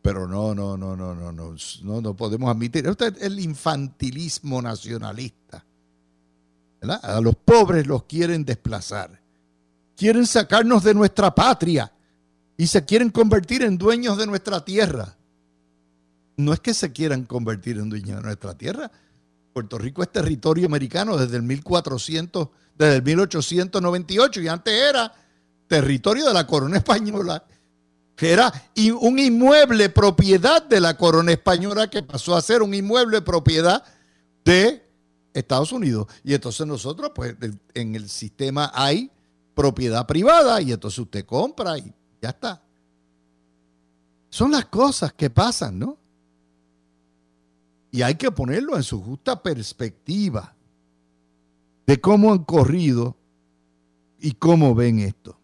Pero 0.00 0.26
no, 0.26 0.54
no, 0.54 0.78
no, 0.78 0.96
no, 0.96 1.14
no, 1.14 1.30
no, 1.30 1.54
no, 1.82 2.00
no 2.00 2.16
podemos 2.16 2.50
admitir. 2.50 2.86
Esto 2.86 3.04
es 3.04 3.20
el 3.20 3.38
infantilismo 3.38 4.62
nacionalista. 4.62 5.62
A 6.80 7.20
los 7.20 7.36
pobres 7.36 7.86
los 7.86 8.04
quieren 8.04 8.46
desplazar. 8.46 9.20
Quieren 9.94 10.26
sacarnos 10.26 10.84
de 10.84 10.94
nuestra 10.94 11.34
patria 11.34 11.92
y 12.56 12.66
se 12.66 12.84
quieren 12.84 13.10
convertir 13.10 13.62
en 13.62 13.78
dueños 13.78 14.16
de 14.16 14.26
nuestra 14.26 14.64
tierra. 14.64 15.16
No 16.36 16.52
es 16.52 16.60
que 16.60 16.74
se 16.74 16.92
quieran 16.92 17.24
convertir 17.24 17.78
en 17.78 17.88
dueños 17.88 18.16
de 18.18 18.22
nuestra 18.22 18.56
tierra. 18.56 18.90
Puerto 19.52 19.78
Rico 19.78 20.02
es 20.02 20.12
territorio 20.12 20.66
americano 20.66 21.16
desde 21.16 21.36
el 21.36 21.42
1400, 21.42 22.48
desde 22.76 22.96
el 22.96 23.02
1898 23.02 24.40
y 24.42 24.48
antes 24.48 24.74
era 24.74 25.12
territorio 25.66 26.26
de 26.26 26.34
la 26.34 26.46
corona 26.46 26.76
española, 26.76 27.42
que 28.14 28.32
era 28.32 28.52
un 29.00 29.18
inmueble 29.18 29.88
propiedad 29.88 30.62
de 30.62 30.80
la 30.80 30.96
corona 30.96 31.32
española 31.32 31.88
que 31.88 32.02
pasó 32.02 32.36
a 32.36 32.42
ser 32.42 32.62
un 32.62 32.74
inmueble 32.74 33.22
propiedad 33.22 33.82
de 34.44 34.82
Estados 35.32 35.72
Unidos. 35.72 36.06
Y 36.22 36.34
entonces 36.34 36.66
nosotros, 36.66 37.12
pues 37.14 37.34
en 37.74 37.94
el 37.94 38.08
sistema 38.08 38.70
hay 38.74 39.10
propiedad 39.54 40.06
privada 40.06 40.60
y 40.60 40.72
entonces 40.72 40.98
usted 40.98 41.24
compra 41.24 41.78
y 41.78 41.92
ya 42.26 42.30
está. 42.30 42.62
Son 44.28 44.50
las 44.50 44.66
cosas 44.66 45.12
que 45.12 45.30
pasan, 45.30 45.78
¿no? 45.78 45.96
Y 47.92 48.02
hay 48.02 48.16
que 48.16 48.30
ponerlo 48.32 48.76
en 48.76 48.82
su 48.82 49.00
justa 49.00 49.40
perspectiva 49.40 50.54
de 51.86 52.00
cómo 52.00 52.32
han 52.32 52.44
corrido 52.44 53.16
y 54.18 54.32
cómo 54.32 54.74
ven 54.74 54.98
esto. 54.98 55.38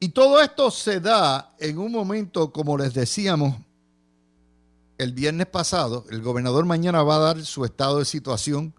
Y 0.00 0.08
todo 0.08 0.40
esto 0.40 0.70
se 0.70 1.00
da 1.00 1.54
en 1.58 1.78
un 1.78 1.92
momento, 1.92 2.52
como 2.52 2.78
les 2.78 2.94
decíamos, 2.94 3.54
el 4.96 5.12
viernes 5.12 5.46
pasado, 5.46 6.04
el 6.10 6.22
gobernador 6.22 6.64
mañana 6.64 7.02
va 7.02 7.16
a 7.16 7.20
dar 7.34 7.44
su 7.44 7.64
estado 7.64 7.98
de 7.98 8.04
situación 8.04 8.74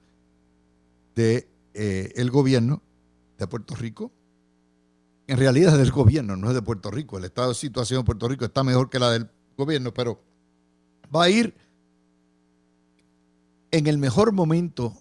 de 1.15 1.47
eh, 1.73 2.25
gobierno 2.31 2.81
de 3.37 3.47
Puerto 3.47 3.75
Rico. 3.75 4.11
En 5.27 5.37
realidad 5.37 5.73
es 5.73 5.79
del 5.79 5.91
gobierno, 5.91 6.35
no 6.35 6.49
es 6.49 6.55
de 6.55 6.61
Puerto 6.61 6.91
Rico. 6.91 7.17
El 7.17 7.25
estado 7.25 7.49
de 7.49 7.55
situación 7.55 8.01
de 8.01 8.05
Puerto 8.05 8.27
Rico 8.27 8.45
está 8.45 8.63
mejor 8.63 8.89
que 8.89 8.99
la 8.99 9.11
del 9.11 9.29
gobierno, 9.57 9.93
pero 9.93 10.21
va 11.13 11.23
a 11.23 11.29
ir 11.29 11.55
en 13.71 13.87
el 13.87 13.97
mejor 13.97 14.31
momento 14.31 14.93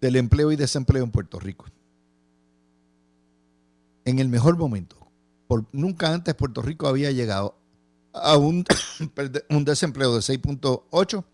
del 0.00 0.16
empleo 0.16 0.50
y 0.50 0.56
desempleo 0.56 1.04
en 1.04 1.10
Puerto 1.10 1.38
Rico 1.38 1.66
en 4.04 4.18
el 4.18 4.28
mejor 4.28 4.56
momento. 4.56 4.96
Por, 5.46 5.64
nunca 5.72 6.12
antes 6.12 6.34
Puerto 6.34 6.62
Rico 6.62 6.86
había 6.86 7.10
llegado 7.10 7.56
a 8.12 8.36
un, 8.36 8.64
un 9.50 9.64
desempleo 9.64 10.14
de 10.14 10.20
6.8 10.20 11.24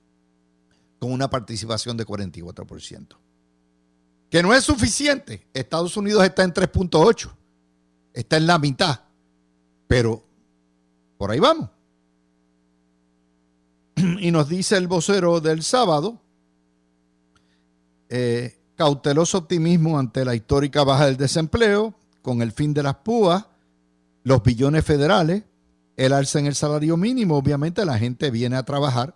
con 0.98 1.12
una 1.12 1.28
participación 1.28 1.96
de 1.96 2.06
44%. 2.06 3.16
Que 4.30 4.42
no 4.42 4.54
es 4.54 4.64
suficiente. 4.64 5.46
Estados 5.54 5.96
Unidos 5.96 6.24
está 6.24 6.42
en 6.42 6.52
3.8. 6.52 7.30
Está 8.16 8.36
en 8.38 8.48
la 8.48 8.58
mitad. 8.58 9.00
Pero 9.86 10.24
por 11.16 11.30
ahí 11.30 11.38
vamos. 11.38 11.70
Y 14.20 14.32
nos 14.32 14.48
dice 14.48 14.76
el 14.76 14.88
vocero 14.88 15.40
del 15.40 15.62
sábado, 15.62 16.20
eh, 18.08 18.58
cauteloso 18.74 19.38
optimismo 19.38 19.98
ante 19.98 20.24
la 20.24 20.34
histórica 20.34 20.82
baja 20.82 21.06
del 21.06 21.16
desempleo, 21.16 21.94
con 22.22 22.42
el 22.42 22.50
fin 22.50 22.74
de 22.74 22.82
las 22.82 22.96
púas, 22.96 23.46
los 24.24 24.42
billones 24.42 24.84
federales 24.84 25.44
el 25.96 26.12
alza 26.12 26.38
en 26.38 26.46
el 26.46 26.54
salario 26.54 26.96
mínimo, 26.96 27.36
obviamente 27.36 27.84
la 27.84 27.98
gente 27.98 28.30
viene 28.30 28.56
a 28.56 28.64
trabajar 28.64 29.14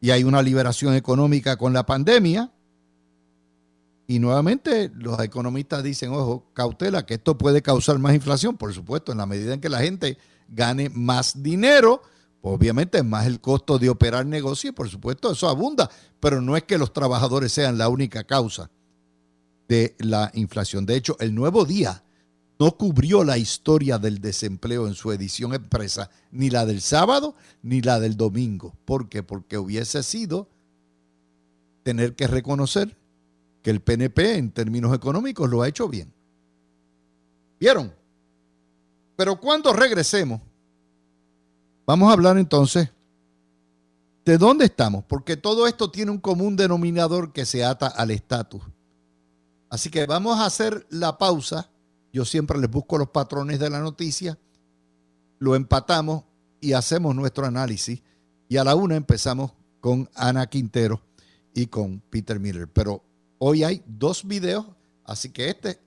y 0.00 0.10
hay 0.10 0.24
una 0.24 0.42
liberación 0.42 0.94
económica 0.94 1.56
con 1.56 1.72
la 1.72 1.84
pandemia. 1.84 2.50
Y 4.06 4.18
nuevamente 4.18 4.90
los 4.94 5.18
economistas 5.20 5.82
dicen, 5.82 6.10
ojo, 6.10 6.44
cautela, 6.52 7.06
que 7.06 7.14
esto 7.14 7.38
puede 7.38 7.62
causar 7.62 7.98
más 7.98 8.14
inflación, 8.14 8.56
por 8.56 8.72
supuesto, 8.74 9.12
en 9.12 9.18
la 9.18 9.26
medida 9.26 9.54
en 9.54 9.60
que 9.60 9.70
la 9.70 9.80
gente 9.80 10.18
gane 10.48 10.90
más 10.90 11.42
dinero, 11.42 12.02
obviamente 12.42 12.98
es 12.98 13.04
más 13.04 13.26
el 13.26 13.40
costo 13.40 13.78
de 13.78 13.88
operar 13.88 14.26
negocio 14.26 14.70
y 14.70 14.72
por 14.72 14.90
supuesto 14.90 15.32
eso 15.32 15.48
abunda, 15.48 15.90
pero 16.20 16.42
no 16.42 16.56
es 16.56 16.64
que 16.64 16.76
los 16.76 16.92
trabajadores 16.92 17.52
sean 17.52 17.78
la 17.78 17.88
única 17.88 18.24
causa 18.24 18.70
de 19.68 19.96
la 19.98 20.30
inflación. 20.34 20.84
De 20.84 20.96
hecho, 20.96 21.16
el 21.20 21.34
nuevo 21.34 21.64
día 21.64 22.04
no 22.58 22.76
cubrió 22.76 23.24
la 23.24 23.38
historia 23.38 23.98
del 23.98 24.20
desempleo 24.20 24.86
en 24.86 24.94
su 24.94 25.12
edición 25.12 25.54
empresa, 25.54 26.10
ni 26.30 26.50
la 26.50 26.66
del 26.66 26.82
sábado 26.82 27.34
ni 27.62 27.80
la 27.80 27.98
del 27.98 28.16
domingo. 28.16 28.74
¿Por 28.84 29.08
qué? 29.08 29.22
Porque 29.22 29.58
hubiese 29.58 30.02
sido 30.02 30.48
tener 31.82 32.14
que 32.14 32.26
reconocer 32.26 32.96
que 33.64 33.72
el 33.72 33.80
PNP 33.80 34.36
en 34.36 34.52
términos 34.52 34.94
económicos 34.94 35.50
lo 35.50 35.62
ha 35.62 35.68
hecho 35.68 35.88
bien. 35.88 36.14
¿Vieron? 37.58 37.92
Pero 39.16 39.40
cuando 39.40 39.72
regresemos, 39.72 40.40
vamos 41.84 42.08
a 42.08 42.12
hablar 42.12 42.38
entonces 42.38 42.90
de 44.24 44.38
dónde 44.38 44.66
estamos, 44.66 45.02
porque 45.04 45.36
todo 45.36 45.66
esto 45.66 45.90
tiene 45.90 46.12
un 46.12 46.18
común 46.18 46.54
denominador 46.54 47.32
que 47.32 47.44
se 47.44 47.64
ata 47.64 47.88
al 47.88 48.12
estatus. 48.12 48.62
Así 49.68 49.90
que 49.90 50.06
vamos 50.06 50.38
a 50.38 50.46
hacer 50.46 50.86
la 50.90 51.18
pausa 51.18 51.68
yo 52.14 52.24
siempre 52.24 52.60
les 52.60 52.70
busco 52.70 52.96
los 52.96 53.08
patrones 53.08 53.58
de 53.58 53.68
la 53.68 53.80
noticia, 53.80 54.38
lo 55.40 55.56
empatamos 55.56 56.22
y 56.60 56.72
hacemos 56.74 57.12
nuestro 57.12 57.44
análisis. 57.44 58.04
Y 58.48 58.56
a 58.56 58.62
la 58.62 58.76
una 58.76 58.94
empezamos 58.94 59.50
con 59.80 60.08
Ana 60.14 60.46
Quintero 60.46 61.02
y 61.54 61.66
con 61.66 61.98
Peter 62.10 62.38
Miller. 62.38 62.68
Pero 62.68 63.02
hoy 63.38 63.64
hay 63.64 63.82
dos 63.86 64.26
videos, 64.26 64.66
así 65.04 65.30
que 65.30 65.48
este 65.48 65.78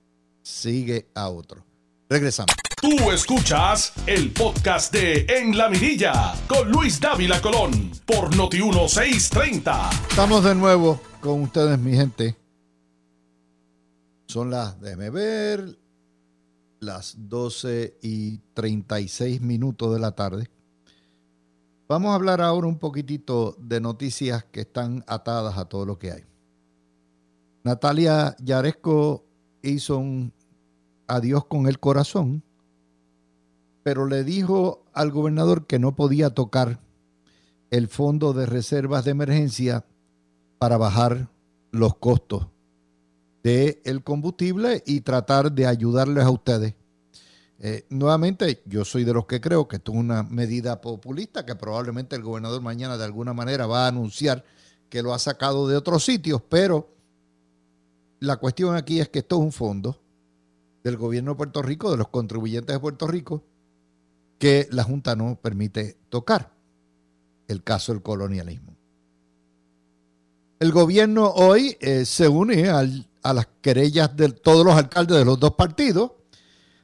sigue 0.42 1.08
a 1.14 1.28
otro. 1.28 1.64
Regresamos. 2.08 2.54
Tú 2.80 3.10
escuchas 3.10 3.92
el 4.06 4.32
podcast 4.32 4.92
de 4.92 5.26
En 5.28 5.58
la 5.58 5.68
Mirilla 5.68 6.34
con 6.46 6.70
Luis 6.70 7.00
Dávila 7.00 7.40
Colón 7.42 7.90
por 8.06 8.34
Noti 8.36 8.62
1630. 8.62 9.90
Estamos 10.08 10.44
de 10.44 10.54
nuevo 10.54 11.00
con 11.20 11.42
ustedes, 11.42 11.78
mi 11.78 11.96
gente. 11.96 12.36
Son 14.28 14.50
las, 14.50 14.80
déjeme 14.80 15.10
ver, 15.10 15.78
las 16.80 17.16
12 17.18 17.98
y 18.02 18.38
36 18.54 19.40
minutos 19.40 19.92
de 19.92 19.98
la 19.98 20.12
tarde. 20.12 20.48
Vamos 21.88 22.12
a 22.12 22.14
hablar 22.14 22.40
ahora 22.40 22.66
un 22.66 22.78
poquitito 22.78 23.56
de 23.58 23.80
noticias 23.80 24.44
que 24.44 24.60
están 24.60 25.04
atadas 25.08 25.56
a 25.58 25.64
todo 25.64 25.84
lo 25.86 25.98
que 25.98 26.12
hay. 26.12 26.24
Natalia 27.68 28.34
Yaresco 28.42 29.26
hizo 29.60 29.98
un 29.98 30.32
adiós 31.06 31.44
con 31.44 31.66
el 31.66 31.78
corazón, 31.78 32.42
pero 33.82 34.06
le 34.06 34.24
dijo 34.24 34.86
al 34.94 35.10
gobernador 35.10 35.66
que 35.66 35.78
no 35.78 35.94
podía 35.94 36.30
tocar 36.30 36.80
el 37.70 37.88
fondo 37.88 38.32
de 38.32 38.46
reservas 38.46 39.04
de 39.04 39.10
emergencia 39.10 39.84
para 40.58 40.78
bajar 40.78 41.28
los 41.70 41.94
costos 41.96 42.46
del 43.42 44.02
combustible 44.02 44.82
y 44.86 45.02
tratar 45.02 45.52
de 45.52 45.66
ayudarles 45.66 46.24
a 46.24 46.30
ustedes. 46.30 46.74
Eh, 47.58 47.84
nuevamente, 47.90 48.62
yo 48.64 48.86
soy 48.86 49.04
de 49.04 49.12
los 49.12 49.26
que 49.26 49.42
creo 49.42 49.68
que 49.68 49.76
esto 49.76 49.92
es 49.92 49.98
una 49.98 50.22
medida 50.22 50.80
populista 50.80 51.44
que 51.44 51.54
probablemente 51.54 52.16
el 52.16 52.22
gobernador 52.22 52.62
mañana 52.62 52.96
de 52.96 53.04
alguna 53.04 53.34
manera 53.34 53.66
va 53.66 53.84
a 53.84 53.88
anunciar 53.88 54.42
que 54.88 55.02
lo 55.02 55.12
ha 55.12 55.18
sacado 55.18 55.68
de 55.68 55.76
otros 55.76 56.02
sitios, 56.02 56.40
pero 56.48 56.97
la 58.20 58.36
cuestión 58.36 58.74
aquí 58.74 59.00
es 59.00 59.08
que 59.08 59.20
esto 59.20 59.36
es 59.36 59.42
un 59.42 59.52
fondo 59.52 60.00
del 60.82 60.96
gobierno 60.96 61.32
de 61.32 61.36
Puerto 61.36 61.62
Rico, 61.62 61.90
de 61.90 61.96
los 61.96 62.08
contribuyentes 62.08 62.74
de 62.74 62.80
Puerto 62.80 63.06
Rico, 63.06 63.44
que 64.38 64.68
la 64.70 64.84
Junta 64.84 65.16
no 65.16 65.38
permite 65.40 65.96
tocar. 66.08 66.52
El 67.46 67.62
caso 67.62 67.92
del 67.92 68.02
colonialismo. 68.02 68.76
El 70.60 70.70
gobierno 70.70 71.30
hoy 71.30 71.76
eh, 71.80 72.04
se 72.04 72.28
une 72.28 72.68
a 72.68 73.32
las 73.32 73.48
querellas 73.62 74.14
de 74.16 74.28
todos 74.30 74.66
los 74.66 74.74
alcaldes 74.74 75.16
de 75.16 75.24
los 75.24 75.40
dos 75.40 75.54
partidos, 75.54 76.12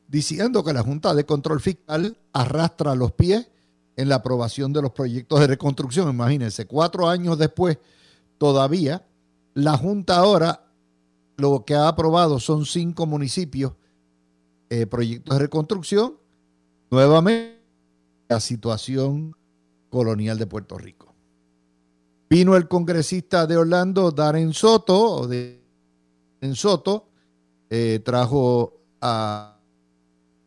diciendo 0.08 0.64
que 0.64 0.72
la 0.72 0.82
Junta 0.82 1.12
de 1.12 1.26
Control 1.26 1.60
Fiscal 1.60 2.16
arrastra 2.32 2.94
los 2.94 3.12
pies 3.12 3.48
en 3.96 4.08
la 4.08 4.16
aprobación 4.16 4.72
de 4.72 4.82
los 4.82 4.92
proyectos 4.92 5.40
de 5.40 5.48
reconstrucción. 5.48 6.08
Imagínense, 6.08 6.66
cuatro 6.66 7.08
años 7.08 7.36
después, 7.36 7.78
todavía, 8.38 9.04
la 9.54 9.76
Junta 9.76 10.16
ahora 10.16 10.63
lo 11.36 11.64
que 11.64 11.74
ha 11.74 11.88
aprobado 11.88 12.38
son 12.38 12.66
cinco 12.66 13.06
municipios, 13.06 13.72
eh, 14.70 14.86
proyectos 14.86 15.34
de 15.34 15.40
reconstrucción, 15.40 16.18
nuevamente 16.90 17.62
la 18.28 18.40
situación 18.40 19.36
colonial 19.90 20.38
de 20.38 20.46
Puerto 20.46 20.78
Rico. 20.78 21.14
Vino 22.30 22.56
el 22.56 22.68
congresista 22.68 23.46
de 23.46 23.56
Orlando, 23.56 24.10
Darren 24.10 24.52
Soto, 24.52 25.28
Soto, 26.54 27.08
eh, 27.70 28.00
trajo 28.04 28.80
a 29.00 29.60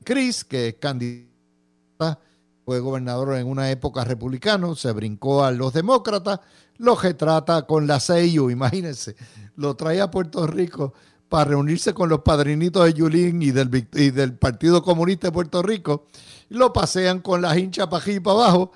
Chris, 0.04 0.44
que 0.44 0.70
es 0.70 0.76
candidata, 0.76 2.20
fue 2.68 2.82
gobernador 2.82 3.38
en 3.38 3.48
una 3.48 3.72
época 3.72 4.04
republicano, 4.04 4.76
se 4.76 4.92
brincó 4.92 5.46
a 5.46 5.52
los 5.52 5.72
demócratas, 5.72 6.42
lo 6.80 6.98
retrata 6.98 7.62
con 7.62 7.88
la 7.88 7.98
CEIU, 8.02 8.50
imagínense, 8.50 9.16
lo 9.56 9.78
trae 9.78 10.02
a 10.02 10.12
Puerto 10.12 10.46
Rico 10.46 10.94
para 11.30 11.52
reunirse 11.52 11.94
con 11.94 12.10
los 12.10 12.24
padrinitos 12.24 12.84
de 12.84 12.94
Yulín 12.94 13.42
y 13.42 13.52
del, 13.52 14.34
Partido 14.34 14.84
Comunista 14.84 15.28
de 15.28 15.32
Puerto 15.32 15.64
Rico, 15.64 16.08
lo 16.50 16.74
pasean 16.74 17.22
con 17.22 17.42
la 17.42 17.58
hincha 17.58 17.90
para 17.90 18.12
y 18.12 18.20
para 18.20 18.36
abajo, 18.36 18.74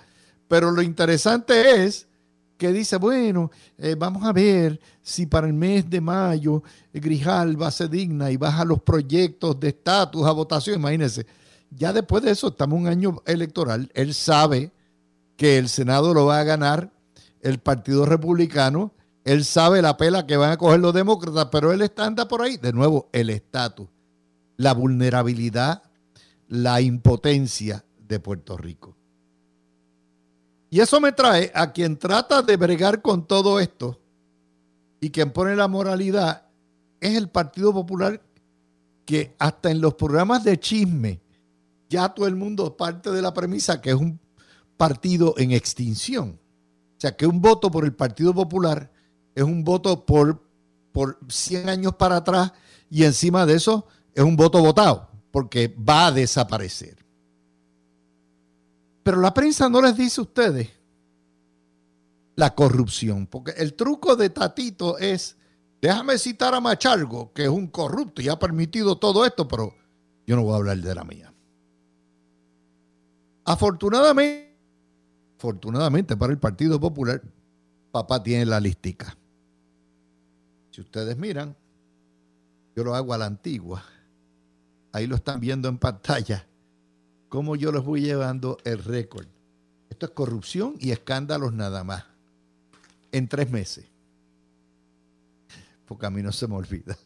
pero 0.48 0.72
lo 0.72 0.82
interesante 0.82 1.84
es 1.84 2.08
que 2.58 2.72
dice, 2.72 2.96
bueno, 2.96 3.52
eh, 3.78 3.98
vamos 4.00 4.24
a 4.24 4.32
ver 4.32 4.80
si 5.02 5.26
para 5.26 5.48
el 5.48 5.54
mes 5.54 5.90
de 5.90 6.00
mayo 6.00 6.64
Grijalva 6.94 7.70
se 7.72 7.90
digna 7.90 8.32
y 8.32 8.38
baja 8.38 8.64
los 8.64 8.82
proyectos 8.84 9.60
de 9.60 9.68
estatus 9.68 10.26
a 10.26 10.32
votación. 10.32 10.80
Imagínense, 10.80 11.26
ya 11.72 11.94
después 11.94 12.24
de 12.24 12.32
eso, 12.32 12.50
estamos 12.50 12.80
un 12.80 12.88
año 12.88 13.22
electoral, 13.26 13.90
él 13.94 14.14
sabe 14.14 14.72
que 15.38 15.58
el 15.58 15.70
Senado 15.70 16.14
lo 16.14 16.26
va 16.26 16.40
a 16.40 16.44
ganar 16.44 16.92
el 17.42 17.60
Partido 17.60 18.06
Republicano, 18.06 18.94
él 19.24 19.46
sabe 19.46 19.82
la 19.82 19.98
pela 19.98 20.28
que 20.28 20.38
van 20.38 20.52
a 20.52 20.58
coger 20.58 20.80
los 20.80 20.94
demócratas, 20.94 21.48
pero 21.52 21.72
él 21.72 21.82
está 21.82 22.06
anda 22.06 22.28
por 22.28 22.42
ahí. 22.42 22.58
De 22.58 22.74
nuevo, 22.74 23.10
el 23.12 23.30
estatus, 23.30 23.88
la 24.58 24.74
vulnerabilidad, 24.74 25.84
la 26.48 26.82
impotencia 26.82 27.86
de 28.08 28.20
Puerto 28.20 28.58
Rico. 28.58 28.96
Y 30.70 30.80
eso 30.80 31.00
me 31.00 31.12
trae 31.12 31.52
a 31.54 31.72
quien 31.72 31.98
trata 31.98 32.42
de 32.42 32.58
bregar 32.58 33.02
con 33.02 33.28
todo 33.28 33.60
esto 33.60 34.00
y 35.00 35.10
quien 35.10 35.32
pone 35.32 35.56
la 35.56 35.68
moralidad 35.68 36.46
es 37.00 37.16
el 37.16 37.30
Partido 37.30 37.74
Popular 37.74 38.22
que 39.06 39.36
hasta 39.40 39.72
en 39.72 39.82
los 39.82 39.96
programas 39.96 40.44
de 40.44 40.60
chisme 40.60 41.20
ya 41.92 42.10
todo 42.10 42.26
el 42.26 42.38
mundo 42.38 42.78
parte 42.78 43.12
de 43.12 43.22
la 43.22 43.34
premisa 43.34 43.82
que 43.82 43.90
es 43.90 43.96
un 43.96 44.20
partido 44.78 45.36
en 45.38 45.52
extinción. 45.52 46.40
O 46.98 47.02
sea, 47.02 47.16
que 47.16 47.28
un 47.28 47.42
voto 47.42 47.70
por 47.70 47.84
el 47.84 47.94
Partido 47.94 48.34
Popular 48.34 48.92
es 49.36 49.44
un 49.44 49.64
voto 49.64 50.06
por, 50.06 50.42
por 50.92 51.20
100 51.28 51.70
años 51.70 51.96
para 51.96 52.18
atrás 52.18 52.54
y 52.90 53.04
encima 53.04 53.46
de 53.46 53.56
eso 53.56 53.86
es 54.16 54.24
un 54.24 54.36
voto 54.36 54.60
votado 54.62 55.10
porque 55.32 55.68
va 55.68 56.08
a 56.08 56.12
desaparecer. 56.12 56.98
Pero 59.04 59.20
la 59.20 59.34
prensa 59.34 59.68
no 59.68 59.82
les 59.82 59.96
dice 59.98 60.22
a 60.22 60.24
ustedes 60.24 60.70
la 62.36 62.56
corrupción, 62.56 63.28
porque 63.28 63.52
el 63.58 63.74
truco 63.74 64.16
de 64.16 64.30
Tatito 64.30 64.98
es, 64.98 65.36
déjame 65.82 66.18
citar 66.18 66.56
a 66.56 66.62
Machargo, 66.62 67.34
que 67.34 67.44
es 67.44 67.50
un 67.50 67.68
corrupto 67.68 68.22
y 68.22 68.30
ha 68.30 68.40
permitido 68.40 68.98
todo 68.98 69.26
esto, 69.26 69.48
pero 69.48 69.74
yo 70.26 70.36
no 70.36 70.44
voy 70.44 70.54
a 70.54 70.58
hablar 70.58 70.78
de 70.78 70.96
la 70.96 71.04
mía. 71.04 71.31
Afortunadamente, 73.52 74.56
afortunadamente 75.38 76.16
para 76.16 76.32
el 76.32 76.40
Partido 76.40 76.80
Popular, 76.80 77.22
papá 77.92 78.24
tiene 78.24 78.46
la 78.46 78.62
listica. 78.62 79.18
Si 80.72 80.80
ustedes 80.80 81.18
miran, 81.18 81.54
yo 82.74 82.86
lo 82.86 82.96
hago 82.96 83.14
a 83.14 83.18
la 83.18 83.26
antigua. 83.26 83.84
Ahí 84.94 85.06
lo 85.06 85.18
están 85.18 85.42
viendo 85.42 85.68
en 85.68 85.78
pantalla 85.78 86.48
cómo 87.28 87.58
yo 87.58 87.74
les 87.74 87.84
voy 87.84 88.00
llevando 88.00 88.58
el 88.64 88.82
récord. 88.82 89.28
Esto 89.90 90.06
es 90.06 90.14
corrupción 90.14 90.76
y 90.80 90.92
escándalos 90.92 91.52
nada 91.52 91.84
más. 91.84 92.06
En 93.12 93.28
tres 93.28 93.52
meses. 93.52 93.84
Porque 95.86 96.06
a 96.06 96.10
mí 96.10 96.24
no 96.24 96.32
se 96.32 96.48
me 96.48 96.56
olvida. 96.56 96.98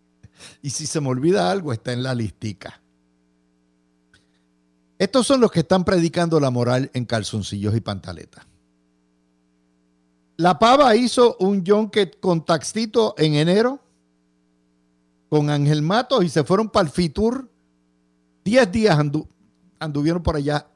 y 0.60 0.70
si 0.70 0.88
se 0.88 1.00
me 1.00 1.10
olvida 1.10 1.52
algo, 1.52 1.72
está 1.72 1.92
en 1.92 2.02
la 2.02 2.16
listica. 2.16 2.80
Estos 5.04 5.26
son 5.26 5.42
los 5.42 5.50
que 5.50 5.60
están 5.60 5.84
predicando 5.84 6.40
la 6.40 6.48
moral 6.48 6.90
en 6.94 7.04
calzoncillos 7.04 7.76
y 7.76 7.82
pantaletas. 7.82 8.46
La 10.38 10.58
Pava 10.58 10.96
hizo 10.96 11.36
un 11.40 11.62
junket 11.62 12.18
con 12.20 12.42
Taxito 12.42 13.14
en 13.18 13.34
enero 13.34 13.80
con 15.28 15.50
Ángel 15.50 15.82
Matos 15.82 16.24
y 16.24 16.30
se 16.30 16.42
fueron 16.42 16.70
para 16.70 16.86
el 16.86 16.90
Fitur. 16.90 17.50
Diez 18.46 18.72
días 18.72 18.98
anduvieron 19.78 20.22
por 20.22 20.36
allá 20.36 20.68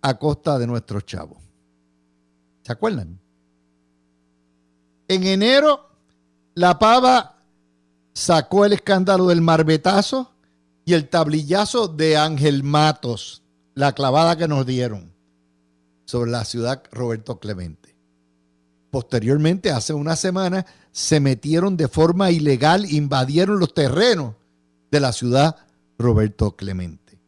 a 0.00 0.18
costa 0.18 0.58
de 0.58 0.66
nuestros 0.66 1.04
chavos. 1.04 1.36
¿Se 2.62 2.72
acuerdan? 2.72 3.20
En 5.06 5.24
enero, 5.24 5.86
la 6.54 6.78
pava 6.78 7.36
sacó 8.14 8.64
el 8.64 8.72
escándalo 8.72 9.26
del 9.26 9.42
marbetazo 9.42 10.32
y 10.88 10.94
el 10.94 11.10
tablillazo 11.10 11.86
de 11.86 12.16
Ángel 12.16 12.62
Matos, 12.62 13.42
la 13.74 13.92
clavada 13.92 14.38
que 14.38 14.48
nos 14.48 14.64
dieron 14.64 15.12
sobre 16.06 16.30
la 16.30 16.46
ciudad 16.46 16.82
Roberto 16.90 17.38
Clemente. 17.38 17.94
Posteriormente, 18.90 19.70
hace 19.70 19.92
una 19.92 20.16
semana, 20.16 20.64
se 20.90 21.20
metieron 21.20 21.76
de 21.76 21.88
forma 21.88 22.30
ilegal, 22.30 22.90
invadieron 22.90 23.58
los 23.58 23.74
terrenos 23.74 24.36
de 24.90 25.00
la 25.00 25.12
ciudad 25.12 25.56
Roberto 25.98 26.56
Clemente. 26.56 27.20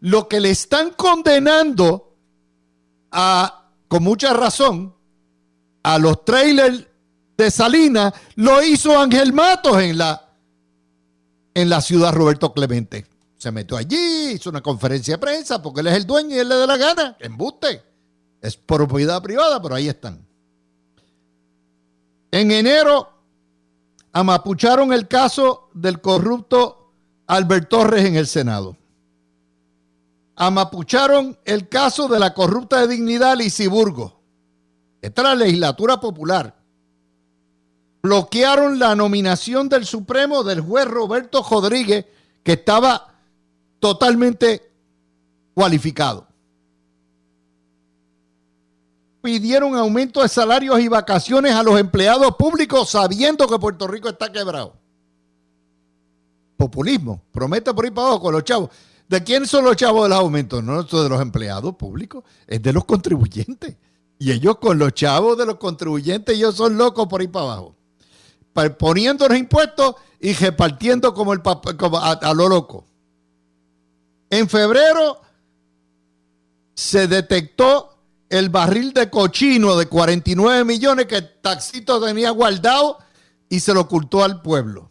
Lo 0.00 0.26
que 0.26 0.40
le 0.40 0.50
están 0.50 0.90
condenando 0.96 2.16
a, 3.12 3.70
con 3.86 4.02
mucha 4.02 4.32
razón, 4.32 4.92
a 5.84 5.98
los 6.00 6.24
trailers 6.24 6.84
de 7.38 7.48
Salinas, 7.48 8.12
lo 8.34 8.60
hizo 8.60 8.98
Ángel 8.98 9.32
Matos 9.32 9.80
en 9.80 9.98
la, 9.98 10.29
en 11.54 11.68
la 11.68 11.80
ciudad 11.80 12.12
Roberto 12.12 12.52
Clemente. 12.52 13.06
Se 13.36 13.50
metió 13.50 13.76
allí, 13.76 14.32
hizo 14.32 14.50
una 14.50 14.60
conferencia 14.60 15.14
de 15.14 15.18
prensa 15.18 15.62
porque 15.62 15.80
él 15.80 15.86
es 15.86 15.96
el 15.96 16.06
dueño 16.06 16.36
y 16.36 16.38
él 16.38 16.48
le 16.48 16.56
da 16.56 16.66
la 16.66 16.76
gana. 16.76 17.16
Embuste. 17.20 17.82
Es 18.40 18.56
propiedad 18.56 19.22
privada, 19.22 19.60
pero 19.60 19.74
ahí 19.74 19.88
están. 19.88 20.26
En 22.30 22.50
enero 22.50 23.08
amapucharon 24.12 24.92
el 24.92 25.08
caso 25.08 25.70
del 25.74 26.00
corrupto 26.00 26.92
Albert 27.26 27.68
Torres 27.68 28.04
en 28.04 28.16
el 28.16 28.26
Senado. 28.26 28.76
Amapucharon 30.36 31.38
el 31.44 31.68
caso 31.68 32.08
de 32.08 32.18
la 32.18 32.32
corrupta 32.34 32.80
de 32.80 32.88
dignidad 32.88 33.36
Lisiburgo. 33.36 34.20
Esta 35.02 35.22
es 35.22 35.28
la 35.28 35.34
legislatura 35.34 36.00
popular. 36.00 36.59
Bloquearon 38.02 38.78
la 38.78 38.94
nominación 38.94 39.68
del 39.68 39.84
Supremo 39.84 40.42
del 40.42 40.60
juez 40.60 40.86
Roberto 40.86 41.44
Rodríguez, 41.48 42.06
que 42.42 42.52
estaba 42.52 43.14
totalmente 43.78 44.70
cualificado. 45.54 46.30
pidieron 49.20 49.74
aumento 49.74 50.22
de 50.22 50.28
salarios 50.28 50.80
y 50.80 50.88
vacaciones 50.88 51.52
a 51.52 51.62
los 51.62 51.78
empleados 51.78 52.34
públicos 52.36 52.90
sabiendo 52.90 53.46
que 53.46 53.58
Puerto 53.58 53.86
Rico 53.86 54.08
está 54.08 54.30
quebrado. 54.32 54.74
Populismo. 56.56 57.22
Promete 57.30 57.72
por 57.72 57.86
ir 57.86 57.94
para 57.94 58.08
abajo 58.08 58.22
con 58.22 58.32
los 58.34 58.44
chavos. 58.44 58.70
¿De 59.08 59.22
quién 59.24 59.46
son 59.46 59.64
los 59.64 59.76
chavos 59.76 60.04
de 60.04 60.10
los 60.10 60.18
aumentos? 60.18 60.62
No 60.62 60.82
de 60.82 61.08
los 61.08 61.20
empleados 61.20 61.74
públicos, 61.74 62.24
es 62.46 62.62
de 62.62 62.72
los 62.72 62.84
contribuyentes. 62.84 63.76
Y 64.18 64.30
ellos 64.30 64.58
con 64.58 64.78
los 64.78 64.92
chavos 64.92 65.36
de 65.38 65.46
los 65.46 65.56
contribuyentes, 65.56 66.36
ellos 66.36 66.54
son 66.54 66.76
locos 66.76 67.06
por 67.08 67.22
ir 67.22 67.30
para 67.30 67.46
abajo. 67.46 67.76
Poniendo 68.78 69.28
los 69.28 69.38
impuestos 69.38 69.94
y 70.20 70.32
repartiendo 70.34 71.14
como, 71.14 71.32
el, 71.32 71.40
a, 71.44 72.10
a 72.12 72.34
lo 72.34 72.48
loco. 72.48 72.84
En 74.28 74.48
febrero 74.48 75.20
se 76.74 77.08
detectó 77.08 77.98
el 78.28 78.48
barril 78.48 78.92
de 78.92 79.10
cochino 79.10 79.76
de 79.76 79.86
49 79.86 80.64
millones 80.64 81.06
que 81.06 81.16
el 81.16 81.40
taxito 81.40 82.00
tenía 82.04 82.30
guardado 82.30 82.98
y 83.48 83.60
se 83.60 83.74
lo 83.74 83.80
ocultó 83.80 84.22
al 84.22 84.40
pueblo. 84.40 84.90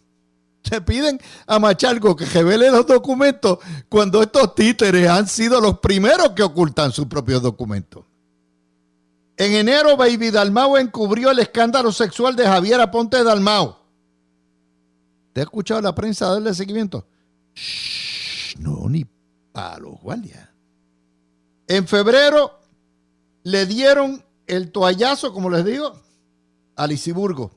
Se 0.61 0.81
piden 0.81 1.19
a 1.47 1.57
Machalgo 1.57 2.15
que 2.15 2.25
revele 2.25 2.69
los 2.69 2.85
documentos 2.85 3.59
cuando 3.87 4.21
estos 4.21 4.53
títeres 4.55 5.09
han 5.09 5.27
sido 5.27 5.61
los 5.61 5.79
primeros 5.79 6.31
que 6.31 6.43
ocultan 6.43 6.91
sus 6.91 7.05
propios 7.05 7.41
documentos. 7.41 8.08
En 9.39 9.53
enero, 9.53 9.95
Baby 9.95 10.31
Dalmau 10.31 10.75
encubrió 10.75 11.31
el 11.31 11.39
escándalo 11.39 11.93
sexual 11.93 12.35
de 12.35 12.43
Javier 12.43 12.81
Aponte 12.81 13.23
Dalmau. 13.23 13.73
¿Te 15.31 15.39
ha 15.39 15.43
escuchado 15.45 15.79
la 15.79 15.95
prensa 15.95 16.27
darle 16.27 16.53
seguimiento? 16.53 17.07
Shh, 17.55 18.57
no, 18.59 18.89
ni 18.89 19.05
para 19.53 19.79
los 19.79 19.97
guardias. 20.01 20.49
En 21.69 21.87
febrero, 21.87 22.59
le 23.43 23.65
dieron 23.65 24.21
el 24.45 24.73
toallazo, 24.73 25.31
como 25.31 25.49
les 25.49 25.63
digo, 25.63 25.97
a 26.75 26.85
Lisiburgo. 26.85 27.51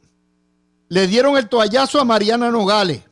Le 0.88 1.08
dieron 1.08 1.36
el 1.36 1.48
toallazo 1.48 2.00
a 2.00 2.04
Mariana 2.04 2.52
Nogales. 2.52 3.02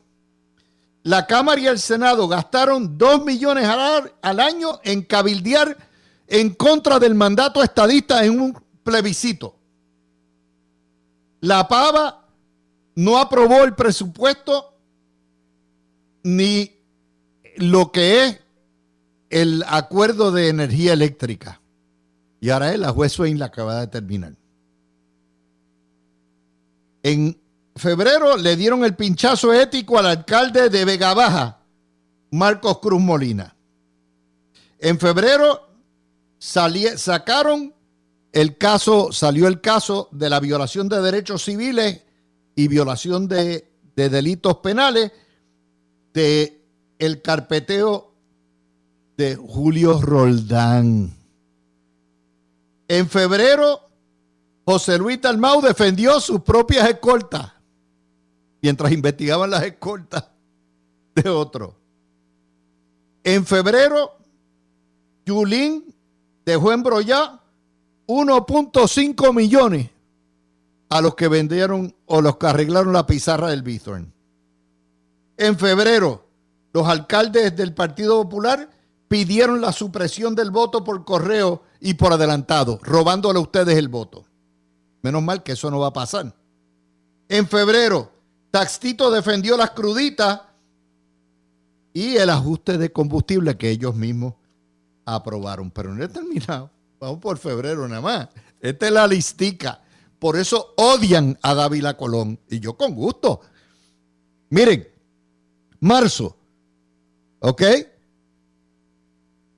La 1.03 1.27
Cámara 1.27 1.59
y 1.59 1.67
el 1.67 1.77
Senado 1.77 2.25
gastaron 2.29 2.97
dos 2.97 3.25
millones 3.25 3.67
al 3.67 4.39
año 4.39 4.79
en 4.85 5.01
cabildear 5.01 5.90
en 6.31 6.51
contra 6.51 6.97
del 6.97 7.13
mandato 7.13 7.61
estadista 7.61 8.25
en 8.25 8.39
un 8.39 8.63
plebiscito. 8.83 9.59
La 11.41 11.67
Pava 11.67 12.25
no 12.95 13.17
aprobó 13.17 13.65
el 13.65 13.75
presupuesto 13.75 14.73
ni 16.23 16.71
lo 17.57 17.91
que 17.91 18.23
es 18.23 18.39
el 19.29 19.65
acuerdo 19.67 20.31
de 20.31 20.47
energía 20.47 20.93
eléctrica. 20.93 21.59
Y 22.39 22.49
ahora 22.49 22.71
es 22.71 22.79
la 22.79 22.91
juez 22.91 23.11
Swain 23.11 23.37
la 23.37 23.49
de 23.49 23.87
terminar. 23.87 24.33
En 27.03 27.37
febrero 27.75 28.37
le 28.37 28.55
dieron 28.55 28.85
el 28.85 28.95
pinchazo 28.95 29.51
ético 29.51 29.99
al 29.99 30.05
alcalde 30.05 30.69
de 30.69 30.85
Vega 30.85 31.13
Baja, 31.13 31.59
Marcos 32.29 32.79
Cruz 32.79 33.01
Molina. 33.01 33.53
En 34.79 34.97
febrero 34.97 35.70
sacaron 36.41 37.73
el 38.31 38.57
caso, 38.57 39.11
salió 39.11 39.47
el 39.47 39.61
caso 39.61 40.09
de 40.11 40.29
la 40.29 40.39
violación 40.39 40.89
de 40.89 41.01
derechos 41.01 41.43
civiles 41.43 42.01
y 42.55 42.67
violación 42.67 43.27
de, 43.27 43.69
de 43.95 44.09
delitos 44.09 44.57
penales 44.57 45.11
de 46.13 46.65
el 46.97 47.21
carpeteo 47.21 48.13
de 49.17 49.35
Julio 49.35 50.01
Roldán. 50.01 51.15
En 52.87 53.07
febrero, 53.07 53.89
José 54.65 54.97
Luis 54.97 55.21
Dalmau 55.21 55.61
defendió 55.61 56.19
sus 56.19 56.41
propias 56.41 56.89
escoltas 56.89 57.53
mientras 58.61 58.91
investigaban 58.91 59.49
las 59.49 59.63
escoltas 59.63 60.25
de 61.15 61.29
otro. 61.29 61.75
En 63.23 63.45
febrero, 63.45 64.17
Yulín 65.25 65.90
dejó 66.45 66.71
embrollar 66.71 67.41
1.5 68.07 69.33
millones 69.33 69.89
a 70.89 71.01
los 71.01 71.15
que 71.15 71.27
vendieron 71.27 71.95
o 72.05 72.21
los 72.21 72.37
que 72.37 72.47
arreglaron 72.47 72.93
la 72.93 73.07
pizarra 73.07 73.49
del 73.49 73.63
Bithorn. 73.63 74.13
En 75.37 75.57
febrero, 75.57 76.27
los 76.73 76.87
alcaldes 76.87 77.55
del 77.55 77.73
Partido 77.73 78.21
Popular 78.21 78.69
pidieron 79.07 79.61
la 79.61 79.71
supresión 79.71 80.35
del 80.35 80.51
voto 80.51 80.83
por 80.83 81.03
correo 81.05 81.63
y 81.79 81.93
por 81.95 82.13
adelantado, 82.13 82.79
robándole 82.83 83.39
a 83.39 83.41
ustedes 83.41 83.77
el 83.77 83.87
voto. 83.87 84.25
Menos 85.01 85.23
mal 85.23 85.43
que 85.43 85.53
eso 85.53 85.71
no 85.71 85.79
va 85.79 85.87
a 85.87 85.93
pasar. 85.93 86.33
En 87.27 87.47
febrero, 87.47 88.11
Taxito 88.51 89.09
defendió 89.09 89.55
las 89.57 89.71
cruditas 89.71 90.41
y 91.93 92.17
el 92.17 92.29
ajuste 92.29 92.77
de 92.77 92.91
combustible 92.91 93.57
que 93.57 93.69
ellos 93.69 93.95
mismos 93.95 94.35
aprobaron. 95.15 95.71
Pero 95.71 95.93
no 95.93 96.03
he 96.03 96.07
terminado. 96.07 96.69
Vamos 96.99 97.19
por 97.19 97.37
febrero 97.37 97.87
nada 97.87 98.01
más. 98.01 98.27
Esta 98.59 98.87
es 98.87 98.91
la 98.91 99.07
listica. 99.07 99.81
Por 100.19 100.37
eso 100.37 100.73
odian 100.77 101.37
a 101.41 101.53
Dávila 101.55 101.97
Colón. 101.97 102.39
Y 102.49 102.59
yo 102.59 102.75
con 102.75 102.93
gusto. 102.93 103.41
Miren, 104.49 104.87
marzo. 105.79 106.37
¿Ok? 107.39 107.63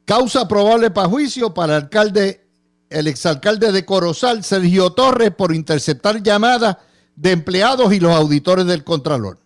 Causa 0.06 0.48
probable 0.48 0.92
para 0.92 1.10
juicio 1.10 1.54
para 1.54 1.78
el 1.78 1.84
alcalde, 1.84 2.48
el 2.90 3.08
exalcalde 3.08 3.72
de 3.72 3.86
Corozal, 3.86 4.44
Sergio 4.44 4.92
Torres, 4.92 5.32
por 5.32 5.54
interceptar 5.54 6.22
llamadas 6.22 6.78
de 7.16 7.32
empleados 7.32 7.94
y 7.94 8.00
los 8.00 8.14
auditores 8.14 8.66
del 8.66 8.84
Contralor. 8.84 9.40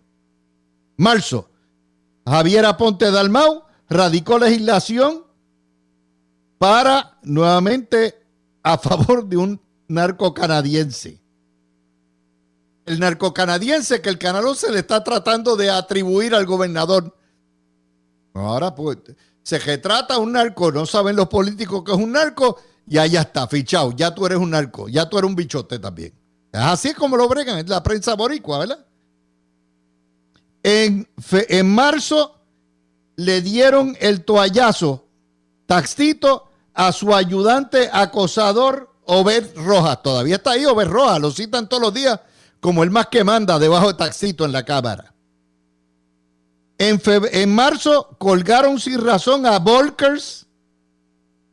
Marzo, 0.96 1.48
Javier 2.26 2.66
Aponte 2.66 3.10
Dalmau 3.10 3.64
radicó 3.88 4.38
legislación 4.38 5.24
para 6.58 7.18
nuevamente 7.22 8.20
a 8.62 8.76
favor 8.78 9.26
de 9.26 9.36
un 9.36 9.60
narco 9.86 10.34
canadiense. 10.34 11.20
El 12.84 13.00
narco 13.00 13.32
canadiense 13.32 14.00
que 14.00 14.08
el 14.08 14.18
canal 14.18 14.44
se 14.56 14.70
le 14.70 14.80
está 14.80 15.04
tratando 15.04 15.56
de 15.56 15.70
atribuir 15.70 16.34
al 16.34 16.46
gobernador. 16.46 17.14
Ahora 18.34 18.74
pues 18.74 18.98
se 19.42 19.58
retrata 19.58 20.18
un 20.18 20.32
narco, 20.32 20.70
no 20.72 20.86
saben 20.86 21.16
los 21.16 21.28
políticos 21.28 21.82
que 21.84 21.92
es 21.92 21.98
un 21.98 22.12
narco, 22.12 22.58
y 22.86 22.98
allá 22.98 23.22
está, 23.22 23.46
fichado, 23.46 23.92
ya 23.92 24.14
tú 24.14 24.26
eres 24.26 24.38
un 24.38 24.50
narco, 24.50 24.88
ya 24.88 25.08
tú 25.08 25.18
eres 25.18 25.28
un 25.28 25.36
bichote 25.36 25.78
también. 25.78 26.12
Es 26.52 26.60
así 26.60 26.94
como 26.94 27.16
lo 27.16 27.28
bregan 27.28 27.58
en 27.58 27.68
la 27.68 27.82
prensa 27.82 28.14
boricua, 28.14 28.58
¿verdad? 28.60 28.86
En, 30.62 31.08
en 31.30 31.74
marzo 31.74 32.40
le 33.16 33.42
dieron 33.42 33.96
el 34.00 34.24
toallazo, 34.24 35.06
taxito, 35.66 36.47
a 36.78 36.92
su 36.92 37.12
ayudante 37.12 37.90
acosador 37.92 38.94
Obed 39.04 39.56
Rojas. 39.56 40.00
Todavía 40.00 40.36
está 40.36 40.52
ahí 40.52 40.64
Obed 40.64 40.86
Rojas, 40.86 41.18
lo 41.20 41.32
citan 41.32 41.68
todos 41.68 41.82
los 41.82 41.92
días 41.92 42.20
como 42.60 42.84
el 42.84 42.90
más 42.92 43.08
que 43.08 43.24
manda 43.24 43.58
debajo 43.58 43.88
de 43.88 43.94
taxito 43.94 44.44
en 44.44 44.52
la 44.52 44.64
cámara. 44.64 45.12
En, 46.78 47.02
en 47.32 47.52
marzo 47.52 48.16
colgaron 48.18 48.78
sin 48.78 49.04
razón 49.04 49.44
a 49.44 49.58
Volkers 49.58 50.46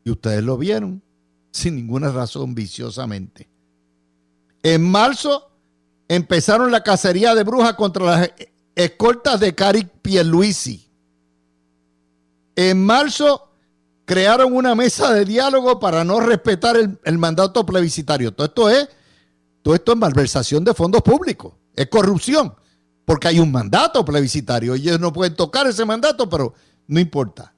y 0.03 0.11
ustedes 0.11 0.43
lo 0.43 0.59
vieron 0.59 1.01
sin 1.49 1.75
ninguna 1.75 2.11
razón 2.11 2.53
viciosamente. 2.53 3.49
En 4.61 4.83
marzo 4.83 5.49
empezaron 6.07 6.71
la 6.71 6.83
cacería 6.83 7.33
de 7.33 7.43
brujas 7.43 7.73
contra 7.73 8.05
las 8.05 8.31
escoltas 8.75 9.39
de 9.39 9.55
Cari 9.55 9.89
Pierluisi. 10.03 10.87
En 12.55 12.85
marzo 12.85 13.44
crearon 14.05 14.53
una 14.53 14.75
mesa 14.75 15.13
de 15.13 15.25
diálogo 15.25 15.79
para 15.79 16.03
no 16.03 16.19
respetar 16.19 16.77
el, 16.77 16.99
el, 17.03 17.17
mandato 17.17 17.65
plebiscitario. 17.65 18.33
Todo 18.33 18.47
esto 18.47 18.69
es, 18.69 18.89
todo 19.61 19.75
esto 19.75 19.91
es 19.91 19.97
malversación 19.97 20.63
de 20.63 20.73
fondos 20.73 21.01
públicos, 21.01 21.53
es 21.75 21.87
corrupción 21.87 22.53
porque 23.05 23.27
hay 23.27 23.39
un 23.39 23.51
mandato 23.51 24.03
plebiscitario. 24.03 24.73
Ellos 24.73 24.99
no 24.99 25.13
pueden 25.13 25.35
tocar 25.35 25.67
ese 25.67 25.85
mandato, 25.85 26.27
pero 26.27 26.53
no 26.87 26.99
importa. 26.99 27.53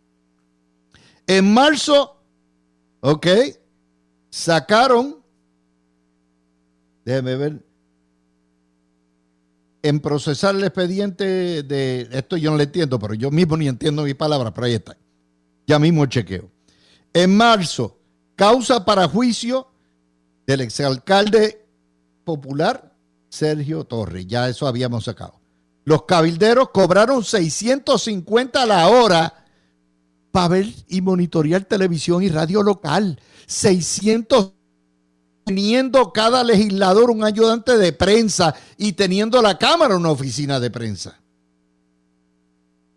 En 1.25 1.53
marzo, 1.53 2.17
ok, 2.99 3.27
sacaron, 4.29 5.17
déjeme 7.05 7.36
ver, 7.36 7.65
en 9.81 9.99
procesar 10.01 10.55
el 10.55 10.63
expediente 10.63 11.63
de, 11.63 12.10
esto 12.12 12.36
yo 12.36 12.51
no 12.51 12.57
le 12.57 12.63
entiendo, 12.63 12.99
pero 12.99 13.13
yo 13.13 13.31
mismo 13.31 13.55
ni 13.55 13.67
entiendo 13.67 14.03
mi 14.03 14.13
palabra, 14.13 14.53
pero 14.53 14.67
ahí 14.67 14.73
está. 14.73 14.97
Ya 15.67 15.77
mismo 15.77 16.06
chequeo. 16.06 16.49
En 17.13 17.36
marzo, 17.36 17.99
causa 18.36 18.86
para 18.86 19.08
juicio 19.08 19.67
del 20.45 20.62
exalcalde 20.62 21.65
popular 22.23 22.95
Sergio 23.30 23.84
Torres. 23.84 24.25
Ya 24.27 24.47
eso 24.47 24.65
habíamos 24.65 25.03
sacado. 25.03 25.39
Los 25.84 26.03
cabilderos 26.03 26.69
cobraron 26.69 27.23
650 27.23 28.63
a 28.63 28.65
la 28.65 28.88
hora 28.88 29.45
para 30.32 30.47
ver 30.47 30.67
y 30.88 31.01
monitorear 31.01 31.65
televisión 31.65 32.23
y 32.23 32.30
radio 32.30 32.63
local. 32.63 33.19
600 33.45 34.53
teniendo 35.45 36.12
cada 36.12 36.43
legislador 36.43 37.10
un 37.10 37.23
ayudante 37.23 37.77
de 37.77 37.93
prensa 37.93 38.53
y 38.77 38.93
teniendo 38.93 39.41
la 39.41 39.58
Cámara 39.58 39.95
una 39.95 40.12
oficina 40.12 40.60
de 40.60 40.69
prensa. 40.69 41.21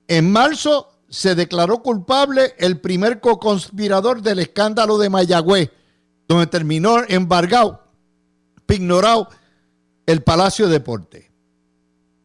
En 0.08 0.32
marzo 0.32 0.99
se 1.10 1.34
declaró 1.34 1.82
culpable 1.82 2.54
el 2.58 2.80
primer 2.80 3.20
co-conspirador 3.20 4.22
del 4.22 4.38
escándalo 4.38 4.96
de 4.96 5.10
Mayagüez, 5.10 5.70
donde 6.28 6.46
terminó 6.46 6.98
embargado, 7.08 7.82
ignorado 8.68 9.28
el 10.06 10.22
Palacio 10.22 10.66
de 10.66 10.74
Deporte. 10.74 11.32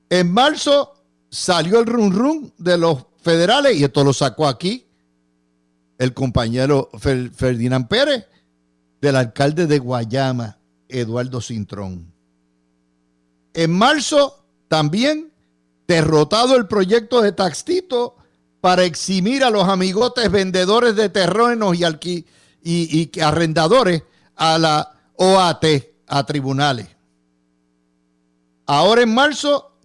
En 0.09 0.31
marzo 0.31 0.93
salió 1.29 1.79
el 1.79 1.87
run 1.87 2.13
run 2.13 2.53
de 2.59 2.77
los 2.77 3.07
federales 3.21 3.75
y 3.75 3.83
esto 3.83 4.03
lo 4.03 4.13
sacó 4.13 4.47
aquí 4.47 4.85
el 5.97 6.13
compañero 6.13 6.89
Ferdinand 6.99 7.87
Pérez 7.87 8.27
del 9.01 9.15
alcalde 9.15 9.65
de 9.65 9.79
Guayama, 9.79 10.59
Eduardo 10.87 11.41
Cintrón. 11.41 12.13
En 13.53 13.71
marzo 13.71 14.45
también 14.67 15.31
derrotado 15.87 16.55
el 16.55 16.67
proyecto 16.67 17.21
de 17.21 17.31
Taxito 17.31 18.17
para 18.65 18.83
eximir 18.83 19.43
a 19.43 19.51
los 19.51 19.69
amigotes 19.69 20.31
vendedores 20.31 20.95
de 20.95 21.09
terrenos 21.09 21.77
y, 21.77 22.25
y 22.63 23.19
arrendadores 23.19 24.01
a 24.35 24.57
la 24.57 24.91
OAT, 25.17 25.65
a 26.07 26.25
tribunales. 26.25 26.87
Ahora 28.65 29.03
en 29.03 29.13
marzo, 29.13 29.77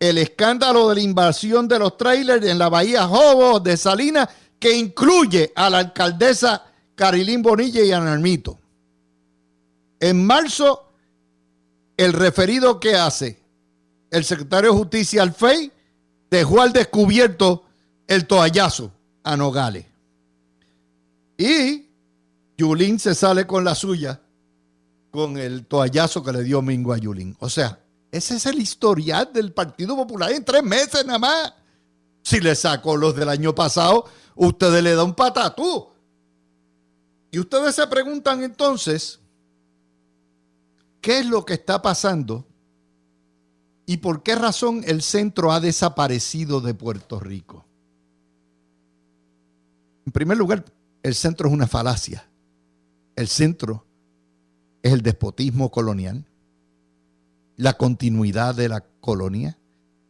el 0.00 0.16
escándalo 0.16 0.88
de 0.88 0.94
la 0.94 1.00
invasión 1.02 1.68
de 1.68 1.78
los 1.78 1.98
trailers 1.98 2.46
en 2.46 2.58
la 2.58 2.70
bahía 2.70 3.06
Jobo 3.06 3.60
de 3.60 3.76
Salinas, 3.76 4.30
que 4.58 4.78
incluye 4.78 5.52
a 5.54 5.68
la 5.68 5.80
alcaldesa 5.80 6.64
Carilín 6.94 7.42
Bonilla 7.42 7.82
y 7.82 7.92
Analmito. 7.92 8.58
En 10.00 10.24
marzo, 10.24 10.88
el 11.98 12.14
referido 12.14 12.80
que 12.80 12.94
hace 12.94 13.42
el 14.10 14.24
secretario 14.24 14.72
de 14.72 14.78
Justicia 14.78 15.20
Alfei 15.20 15.70
dejó 16.30 16.62
al 16.62 16.72
descubierto 16.72 17.64
el 18.06 18.26
toallazo 18.26 18.92
a 19.22 19.36
Nogales. 19.36 19.86
Y 21.38 21.88
Yulín 22.56 22.98
se 22.98 23.14
sale 23.14 23.46
con 23.46 23.64
la 23.64 23.74
suya 23.74 24.20
con 25.12 25.36
el 25.36 25.66
toallazo 25.66 26.24
que 26.24 26.32
le 26.32 26.42
dio 26.42 26.62
Mingo 26.62 26.92
a 26.92 26.98
Yulín. 26.98 27.36
O 27.38 27.48
sea, 27.48 27.78
ese 28.10 28.36
es 28.36 28.46
el 28.46 28.58
historial 28.58 29.30
del 29.32 29.52
Partido 29.52 29.94
Popular 29.94 30.32
en 30.32 30.44
tres 30.44 30.62
meses 30.64 31.04
nada 31.04 31.18
más. 31.18 31.54
Si 32.22 32.40
le 32.40 32.54
sacó 32.54 32.96
los 32.96 33.14
del 33.14 33.28
año 33.28 33.54
pasado, 33.54 34.06
ustedes 34.34 34.82
le 34.82 34.94
dan 34.94 35.06
un 35.06 35.14
patatú. 35.14 35.88
Y 37.30 37.38
ustedes 37.38 37.74
se 37.74 37.86
preguntan 37.86 38.42
entonces, 38.42 39.20
¿qué 41.00 41.18
es 41.18 41.26
lo 41.26 41.44
que 41.44 41.54
está 41.54 41.82
pasando? 41.82 42.46
¿Y 43.84 43.98
por 43.98 44.22
qué 44.22 44.34
razón 44.34 44.82
el 44.86 45.02
centro 45.02 45.52
ha 45.52 45.60
desaparecido 45.60 46.60
de 46.62 46.72
Puerto 46.72 47.20
Rico? 47.20 47.66
En 50.06 50.12
primer 50.12 50.36
lugar, 50.36 50.64
el 51.02 51.14
centro 51.14 51.48
es 51.48 51.54
una 51.54 51.66
falacia. 51.66 52.28
El 53.16 53.28
centro 53.28 53.86
es 54.82 54.92
el 54.92 55.02
despotismo 55.02 55.70
colonial 55.70 56.26
la 57.56 57.74
continuidad 57.74 58.54
de 58.54 58.68
la 58.68 58.84
colonia, 59.00 59.58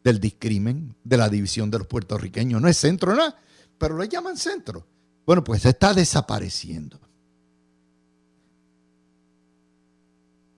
del 0.03 0.19
discrimen, 0.19 0.95
de 1.03 1.17
la 1.17 1.29
división 1.29 1.69
de 1.69 1.79
los 1.79 1.87
puertorriqueños. 1.87 2.61
No 2.61 2.67
es 2.67 2.77
centro, 2.77 3.15
nada, 3.15 3.37
pero 3.77 3.97
le 3.97 4.07
llaman 4.07 4.37
centro. 4.37 4.85
Bueno, 5.25 5.43
pues 5.43 5.65
está 5.65 5.93
desapareciendo. 5.93 6.99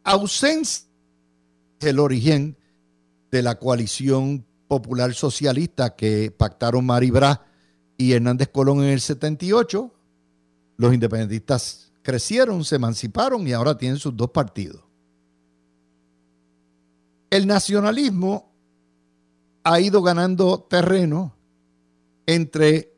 Ausencia 0.04 0.88
el 1.80 2.00
origen 2.00 2.58
de 3.30 3.44
la 3.44 3.56
coalición 3.56 4.46
popular 4.68 5.14
socialista 5.14 5.96
que 5.96 6.32
pactaron 6.32 6.86
Maribra 6.86 7.46
y 7.98 8.14
Hernández 8.14 8.50
Colón 8.50 8.80
en 8.80 8.90
el 8.90 9.02
78. 9.02 9.92
Los 10.78 10.94
independentistas 10.94 11.92
crecieron, 12.02 12.64
se 12.64 12.76
emanciparon 12.76 13.48
y 13.48 13.54
ahora 13.54 13.78
tienen 13.78 13.98
sus 13.98 14.16
dos 14.16 14.30
partidos. 14.30 14.82
El 17.30 17.48
nacionalismo 17.48 18.52
ha 19.64 19.80
ido 19.80 20.02
ganando 20.02 20.60
terreno 20.70 21.34
entre 22.26 22.94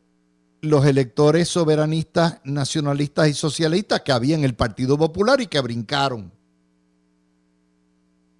los 0.62 0.86
electores 0.86 1.48
soberanistas, 1.48 2.42
nacionalistas 2.44 3.30
y 3.30 3.34
socialistas 3.34 4.02
que 4.02 4.12
había 4.12 4.36
en 4.36 4.44
el 4.44 4.56
Partido 4.56 4.98
Popular 4.98 5.40
y 5.40 5.48
que 5.48 5.62
brincaron. 5.62 6.32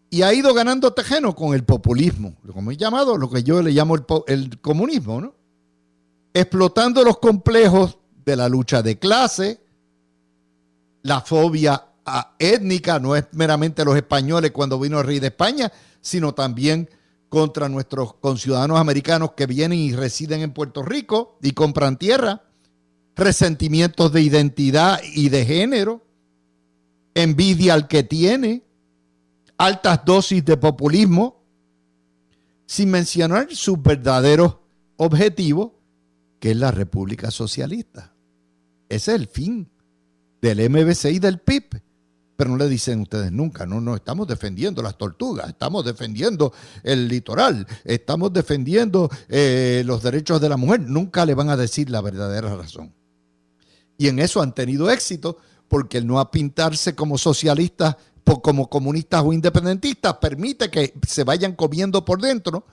Y 0.10 0.22
ha 0.22 0.34
ido 0.34 0.54
ganando 0.54 0.94
terreno 0.94 1.36
con 1.36 1.54
el 1.54 1.64
populismo, 1.64 2.36
como 2.54 2.72
he 2.72 2.78
llamado, 2.78 3.18
lo 3.18 3.30
que 3.30 3.44
yo 3.44 3.62
le 3.62 3.72
llamo 3.72 3.96
el, 3.96 4.06
el 4.28 4.60
comunismo, 4.60 5.22
¿no? 5.22 5.37
Explotando 6.40 7.04
los 7.04 7.18
complejos 7.18 7.98
de 8.24 8.36
la 8.36 8.48
lucha 8.48 8.84
de 8.84 9.00
clase, 9.00 9.60
la 11.02 11.22
fobia 11.22 11.84
étnica, 12.38 13.00
no 13.00 13.16
es 13.16 13.26
meramente 13.32 13.84
los 13.84 13.96
españoles 13.96 14.52
cuando 14.52 14.80
vino 14.80 15.00
el 15.00 15.08
rey 15.08 15.20
de 15.20 15.30
España, 15.30 15.72
sino 16.00 16.36
también 16.36 16.92
contra 17.28 17.68
nuestros 17.70 18.14
conciudadanos 18.14 18.80
americanos 18.80 19.32
que 19.32 19.48
vienen 19.48 19.80
y 19.80 19.96
residen 19.96 20.42
en 20.42 20.54
Puerto 20.54 20.84
Rico 20.84 21.40
y 21.42 21.54
compran 21.54 21.98
tierra, 21.98 22.44
resentimientos 23.16 24.14
de 24.14 24.22
identidad 24.22 25.02
y 25.16 25.30
de 25.30 25.44
género, 25.44 26.06
envidia 27.16 27.74
al 27.74 27.88
que 27.88 28.04
tiene, 28.04 28.64
altas 29.58 30.06
dosis 30.06 30.46
de 30.46 30.56
populismo, 30.56 31.42
sin 32.68 32.92
mencionar 32.92 33.48
su 33.56 33.76
verdadero 33.78 34.62
objetivo, 34.98 35.77
que 36.40 36.52
es 36.52 36.58
la 36.58 36.72
República 36.72 37.32
Socialista. 37.32 38.14
Ese 38.90 39.16
es 39.16 39.20
el 39.22 39.28
fin 39.28 39.70
del 40.42 40.70
MBC 40.70 41.06
y 41.06 41.20
del 41.20 41.40
PIB 41.40 41.82
pero 42.38 42.52
no 42.52 42.58
le 42.58 42.70
dicen 42.70 43.02
ustedes 43.02 43.32
nunca, 43.32 43.66
no, 43.66 43.82
no, 43.82 43.96
estamos 43.96 44.28
defendiendo 44.28 44.84
las 44.84 44.96
tortugas, 44.96 45.50
estamos 45.50 45.84
defendiendo 45.84 46.54
el 46.84 47.08
litoral, 47.08 47.68
estamos 47.84 48.32
defendiendo 48.32 49.10
eh, 49.28 49.82
los 49.86 50.04
derechos 50.04 50.40
de 50.40 50.48
la 50.48 50.56
mujer, 50.56 50.82
nunca 50.82 51.26
le 51.26 51.34
van 51.34 51.50
a 51.50 51.58
decir 51.58 51.90
la 51.90 52.00
verdadera 52.00 52.56
razón. 52.56 52.94
Y 53.98 54.08
en 54.08 54.20
eso 54.20 54.44
han 54.44 54.54
tenido 54.54 54.92
éxito, 54.92 55.40
porque 55.68 55.98
el 55.98 56.06
no 56.06 56.20
a 56.20 56.30
pintarse 56.30 56.94
como 56.94 57.18
socialistas, 57.18 57.98
como 58.44 58.70
comunistas 58.70 59.24
o 59.26 59.34
independentistas, 59.34 60.18
permite 60.18 60.70
que 60.70 60.94
se 61.08 61.24
vayan 61.24 61.54
comiendo 61.54 62.06
por 62.06 62.22
dentro 62.22 62.68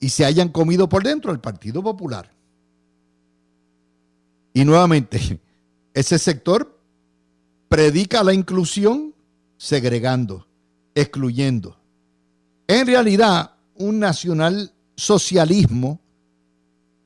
y 0.00 0.08
se 0.08 0.24
hayan 0.24 0.48
comido 0.48 0.88
por 0.88 1.02
dentro 1.02 1.32
el 1.32 1.40
Partido 1.40 1.82
Popular. 1.82 2.32
Y 4.52 4.64
nuevamente, 4.64 5.40
ese 5.94 6.18
sector 6.18 6.78
predica 7.68 8.22
la 8.22 8.34
inclusión 8.34 9.14
segregando, 9.56 10.46
excluyendo. 10.94 11.76
En 12.66 12.86
realidad, 12.86 13.52
un 13.76 13.98
nacional 13.98 14.72
socialismo 14.96 16.00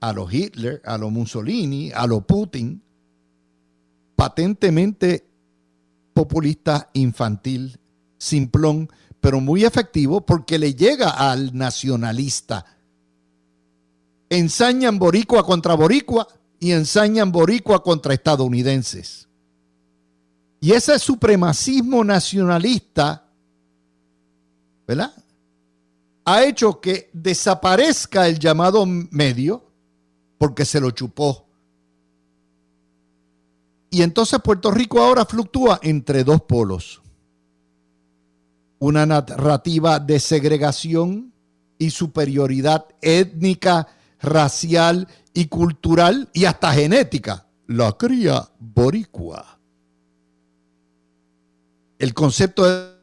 a 0.01 0.13
lo 0.13 0.31
Hitler, 0.31 0.83
a 0.85 0.99
lo 0.99 1.11
Mussolini, 1.11 1.91
a 1.93 2.07
lo 2.07 2.21
Putin, 2.21 2.83
patentemente 4.17 5.27
populista, 6.13 6.91
infantil, 6.93 7.79
simplón, 8.19 8.91
pero 9.21 9.41
muy 9.41 9.65
efectivo 9.65 10.21
porque 10.25 10.59
le 10.59 10.75
llega 10.75 11.11
al 11.11 11.57
nacionalista. 11.57 12.67
Ensañan 14.29 14.99
boricua 14.99 15.45
contra 15.45 15.75
boricua 15.75 16.29
y 16.65 16.73
ensañan 16.73 17.31
boricua 17.31 17.83
contra 17.83 18.15
estadounidenses. 18.15 19.29
Y 20.61 20.73
ese 20.73 20.99
supremacismo 20.99 22.03
nacionalista, 22.03 23.29
¿verdad? 24.89 25.13
Ha 26.25 26.43
hecho 26.45 26.81
que 26.81 27.11
desaparezca 27.13 28.27
el 28.27 28.39
llamado 28.39 28.87
medio 28.87 29.71
porque 30.39 30.65
se 30.65 30.81
lo 30.81 30.91
chupó. 30.93 31.47
Y 33.91 34.01
entonces 34.01 34.41
Puerto 34.43 34.71
Rico 34.71 35.03
ahora 35.03 35.27
fluctúa 35.27 35.81
entre 35.83 36.25
dos 36.25 36.41
polos. 36.45 37.03
Una 38.79 39.05
narrativa 39.05 40.01
de 40.01 40.19
segregación 40.19 41.31
y 41.77 41.91
superioridad 41.91 42.87
étnica, 43.03 43.87
racial 44.25 45.07
y 45.33 45.47
cultural 45.47 46.29
y 46.33 46.45
hasta 46.45 46.73
genética. 46.73 47.47
La 47.67 47.93
cría 47.93 48.49
boricua 48.59 49.55
el 52.05 52.13
concepto 52.13 52.65
de 52.65 52.95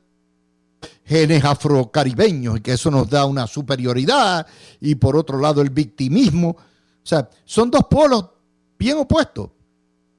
genes 1.06 1.44
afrocaribeños 1.44 2.58
y 2.58 2.62
que 2.62 2.74
eso 2.74 2.92
nos 2.92 3.10
da 3.10 3.26
una 3.26 3.48
superioridad 3.48 4.46
y 4.80 4.96
por 4.96 5.18
otro 5.18 5.40
lado 5.40 5.62
el 5.62 5.72
victimismo. 5.72 6.50
O 6.50 6.58
sea, 7.04 7.28
son 7.44 7.72
dos 7.72 7.86
polos 7.90 8.30
bien 8.78 8.98
opuestos. 8.98 9.50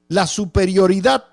La 0.09 0.27
superioridad 0.27 1.23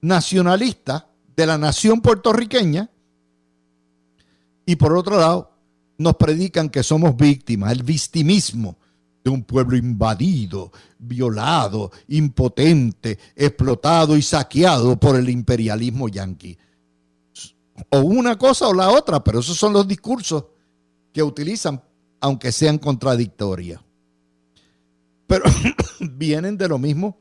nacionalista 0.00 1.08
de 1.36 1.46
la 1.46 1.56
nación 1.56 2.00
puertorriqueña 2.00 2.90
y 4.66 4.76
por 4.76 4.96
otro 4.96 5.18
lado 5.18 5.52
nos 5.98 6.16
predican 6.16 6.68
que 6.68 6.82
somos 6.82 7.16
víctimas, 7.16 7.72
el 7.72 7.82
victimismo 7.82 8.76
de 9.24 9.30
un 9.30 9.42
pueblo 9.42 9.76
invadido, 9.76 10.70
violado, 10.98 11.90
impotente, 12.08 13.18
explotado 13.34 14.16
y 14.16 14.22
saqueado 14.22 14.96
por 14.98 15.16
el 15.16 15.28
imperialismo 15.28 16.08
yanqui. 16.08 16.56
O 17.90 18.00
una 18.00 18.38
cosa 18.38 18.68
o 18.68 18.74
la 18.74 18.90
otra, 18.90 19.22
pero 19.24 19.40
esos 19.40 19.56
son 19.56 19.72
los 19.72 19.86
discursos 19.88 20.44
que 21.12 21.22
utilizan, 21.22 21.82
aunque 22.20 22.52
sean 22.52 22.78
contradictorios. 22.78 23.80
Pero 25.26 25.44
vienen 26.00 26.56
de 26.56 26.68
lo 26.68 26.78
mismo 26.78 27.18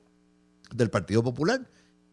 del 0.73 0.89
Partido 0.89 1.23
Popular. 1.23 1.67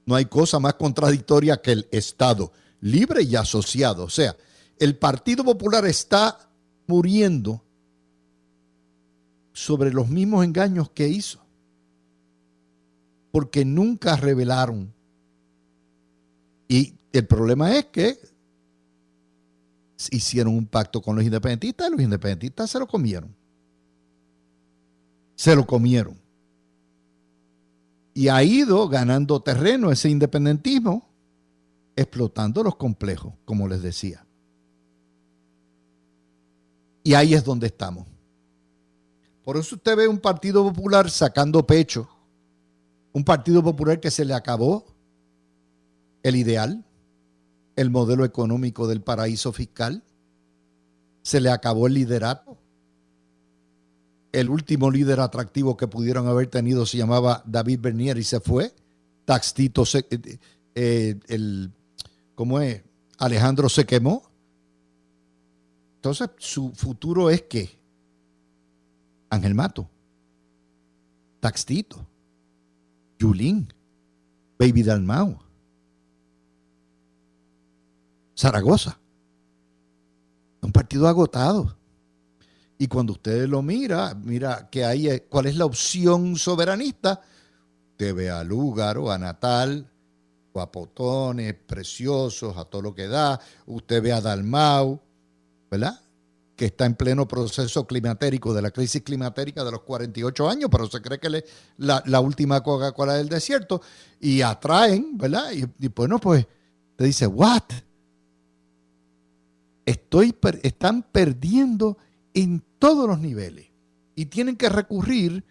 No 0.07 0.15
hay 0.15 0.25
cosa 0.25 0.59
más 0.59 0.75
contradictoria 0.75 1.61
que 1.61 1.73
el 1.73 1.89
Estado 1.93 2.53
libre 2.81 3.23
y 3.23 3.37
asociado. 3.37 4.05
O 4.05 4.11
sea, 4.11 4.37
el 4.79 4.97
Partido 4.97 5.45
Popular 5.45 5.87
está 5.87 6.39
muriendo 6.87 7.63
sobre 9.53 9.93
los 9.93 10.09
mismos 10.09 10.45
engaños 10.45 10.91
que 10.91 11.09
hizo. 11.09 11.41
Porque 13.31 13.65
nunca 13.65 14.17
revelaron. 14.17 14.93
Y 16.69 16.95
el 17.13 17.27
problema 17.27 17.77
es 17.77 17.87
que 17.87 18.19
hicieron 20.11 20.55
un 20.55 20.67
pacto 20.67 21.01
con 21.01 21.17
los 21.17 21.25
independentistas 21.25 21.89
y 21.89 21.91
los 21.93 22.01
independentistas 22.01 22.71
se 22.71 22.79
lo 22.79 22.87
comieron. 22.87 23.35
Se 25.35 25.55
lo 25.55 25.67
comieron. 25.67 26.19
Y 28.15 28.29
ha 28.29 28.43
ido 28.43 28.89
ganando 28.89 29.41
terreno 29.41 29.91
ese 29.91 30.11
independentismo, 30.11 31.09
explotando 31.97 32.63
los 32.63 32.77
complejos, 32.77 33.33
como 33.45 33.69
les 33.69 33.83
decía. 33.83 34.27
Y 37.03 37.15
ahí 37.15 37.35
es 37.35 37.45
donde 37.45 37.67
estamos. 37.67 38.07
Por 39.45 39.57
eso 39.57 39.75
usted 39.75 39.97
ve 39.97 40.07
un 40.07 40.19
Partido 40.19 40.65
Popular 40.65 41.11
sacando 41.11 41.67
pecho, 41.67 42.09
un 43.13 43.25
Partido 43.25 43.63
Popular 43.63 43.99
que 43.99 44.11
se 44.11 44.25
le 44.25 44.35
acabó 44.35 44.87
el 46.23 46.37
ideal, 46.37 46.85
el 47.75 47.91
modelo 47.91 48.25
económico 48.25 48.87
del 48.87 49.03
paraíso 49.03 49.53
fiscal, 49.53 50.05
se 51.23 51.41
le 51.41 51.51
acabó 51.51 51.87
el 51.87 51.95
liderato. 51.95 52.59
El 54.31 54.49
último 54.49 54.91
líder 54.91 55.21
atractivo 55.21 55.77
que 55.77 55.89
pudieron 55.89 56.27
haber 56.27 56.47
tenido 56.47 56.87
se 56.87 56.99
llamaba 56.99 57.43
David 57.45 57.81
Bernier 57.81 58.19
y 58.19 58.25
se 58.25 58.41
fue. 58.41 58.73
Taxito, 59.25 59.85
se, 59.85 60.07
eh, 60.11 60.39
eh, 60.75 61.21
el, 61.29 61.71
¿cómo 62.35 62.61
es? 62.61 62.83
Alejandro 63.19 63.69
se 63.69 63.85
quemó. 63.85 64.32
Entonces, 66.03 66.31
su 66.39 66.73
futuro 66.73 67.31
es 67.31 67.43
que 67.43 67.79
Ángel 69.31 69.55
Mato, 69.55 69.89
Taxtito, 71.39 72.05
Yulín, 73.21 73.73
Baby 74.59 74.83
Dalmau, 74.83 75.39
Zaragoza. 78.37 78.99
Un 80.61 80.73
partido 80.73 81.07
agotado. 81.07 81.77
Y 82.79 82.89
cuando 82.89 83.13
usted 83.13 83.47
lo 83.47 83.63
mira, 83.63 84.13
mira 84.13 84.69
que 84.71 84.85
hay, 84.85 85.09
eh, 85.09 85.29
cuál 85.29 85.47
es 85.47 85.55
la 85.55 85.67
opción 85.67 86.35
soberanista. 86.35 87.21
Usted 87.93 88.13
ve 88.13 88.29
a 88.29 88.43
Lúgaro, 88.43 89.13
a 89.13 89.19
Natal, 89.19 89.89
guapotones, 90.53 91.55
preciosos, 91.55 92.57
a 92.57 92.65
todo 92.65 92.83
lo 92.83 92.93
que 92.93 93.07
da. 93.07 93.39
Usted 93.67 94.03
ve 94.03 94.13
a 94.13 94.21
Dalmau, 94.21 95.01
¿verdad? 95.73 95.99
que 96.55 96.67
está 96.67 96.85
en 96.85 96.95
pleno 96.95 97.27
proceso 97.27 97.87
climatérico, 97.87 98.53
de 98.53 98.61
la 98.61 98.71
crisis 98.71 99.01
climatérica 99.01 99.65
de 99.65 99.71
los 99.71 99.81
48 99.81 100.51
años, 100.51 100.69
pero 100.71 100.87
se 100.87 101.01
cree 101.01 101.19
que 101.19 101.29
es 101.29 101.45
la, 101.79 102.21
última 102.21 102.63
Coca-Cola 102.63 103.15
del 103.15 103.31
desierto, 103.31 103.81
y 104.21 104.43
atraen, 104.43 105.17
¿verdad? 105.17 105.51
Y, 105.53 105.89
bueno, 105.89 106.19
pues 106.19 106.47
te 106.95 107.05
dice, 107.05 107.27
¿what? 107.27 107.63
Estoy, 109.87 110.37
están 110.63 111.05
perdiendo 111.11 111.97
en 112.35 112.63
todos 112.79 113.09
los 113.09 113.19
niveles 113.19 113.69
y 114.15 114.27
tienen 114.27 114.57
que 114.57 114.69
recurrir 114.69 115.43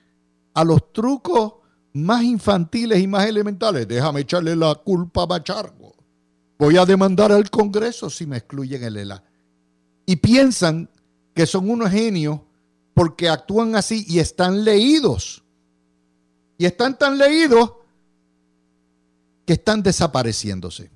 a 0.54 0.64
los 0.64 0.94
trucos 0.94 1.56
más 1.94 2.22
infantiles 2.24 3.00
y 3.00 3.08
más 3.08 3.26
elementales. 3.26 3.88
Déjame 3.88 4.22
echarle 4.22 4.56
la 4.56 4.76
culpa 4.76 5.24
a 5.24 5.26
Bachargo. 5.26 5.96
Voy 6.60 6.78
a 6.78 6.86
demandar 6.86 7.32
al 7.32 7.50
Congreso 7.50 8.08
si 8.12 8.28
me 8.28 8.38
excluyen 8.38 8.84
el 8.84 8.98
ELA. 8.98 9.24
Y 10.06 10.18
piensan 10.18 10.90
que 11.34 11.46
son 11.46 11.70
unos 11.70 11.92
genios 11.92 12.40
porque 12.94 13.30
actúan 13.30 13.76
así 13.76 14.06
y 14.08 14.20
están 14.20 14.64
leídos. 14.64 15.44
Y 16.58 16.66
están 16.66 16.98
tan 16.98 17.18
leídos 17.18 17.72
que 19.46 19.54
están 19.54 19.82
desapareciéndose. 19.82 20.92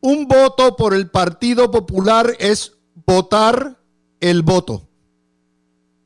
Un 0.00 0.28
voto 0.28 0.76
por 0.76 0.94
el 0.94 1.10
Partido 1.10 1.70
Popular 1.70 2.36
es 2.38 2.74
votar 3.06 3.78
el 4.20 4.42
voto. 4.42 4.86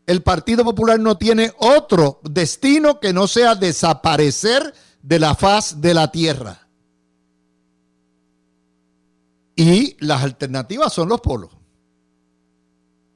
El 0.06 0.22
Partido 0.22 0.64
Popular 0.64 0.98
no 0.98 1.16
tiene 1.18 1.52
otro 1.58 2.20
destino 2.22 2.98
que 2.98 3.12
no 3.12 3.28
sea 3.28 3.54
desaparecer 3.54 4.74
de 5.02 5.18
la 5.18 5.34
faz 5.34 5.80
de 5.80 5.94
la 5.94 6.10
tierra. 6.10 6.59
Y 9.60 9.96
las 10.00 10.22
alternativas 10.22 10.92
son 10.92 11.08
los 11.08 11.20
polos 11.20 11.50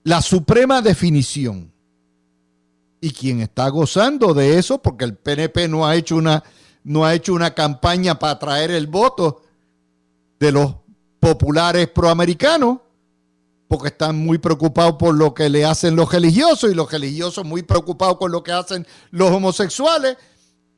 la 0.04 0.20
suprema 0.22 0.80
definición. 0.82 1.72
Y 3.00 3.10
quien 3.10 3.40
está 3.40 3.68
gozando 3.68 4.32
de 4.32 4.58
eso, 4.58 4.80
porque 4.80 5.04
el 5.04 5.16
PNP 5.16 5.68
no 5.68 5.86
ha 5.86 5.96
hecho 5.96 6.16
una 6.16 6.44
no 6.84 7.06
ha 7.06 7.14
hecho 7.14 7.32
una 7.32 7.54
campaña 7.54 8.18
para 8.18 8.34
atraer 8.34 8.70
el 8.70 8.86
voto 8.86 9.40
de 10.38 10.52
los 10.52 10.74
populares 11.18 11.88
proamericanos, 11.88 12.80
porque 13.68 13.88
están 13.88 14.18
muy 14.18 14.36
preocupados 14.36 14.96
por 14.96 15.14
lo 15.14 15.32
que 15.32 15.48
le 15.48 15.64
hacen 15.64 15.96
los 15.96 16.12
religiosos 16.12 16.70
y 16.70 16.74
los 16.74 16.92
religiosos 16.92 17.42
muy 17.46 17.62
preocupados 17.62 18.18
con 18.18 18.30
lo 18.30 18.42
que 18.42 18.52
hacen 18.52 18.86
los 19.10 19.30
homosexuales. 19.30 20.18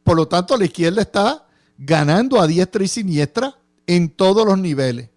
Por 0.04 0.16
lo 0.16 0.28
tanto, 0.28 0.56
la 0.56 0.66
izquierda 0.66 1.02
está 1.02 1.44
ganando 1.76 2.40
a 2.40 2.46
diestra 2.46 2.84
y 2.84 2.88
siniestra 2.88 3.58
en 3.88 4.10
todos 4.10 4.46
los 4.46 4.58
niveles. 4.58 5.10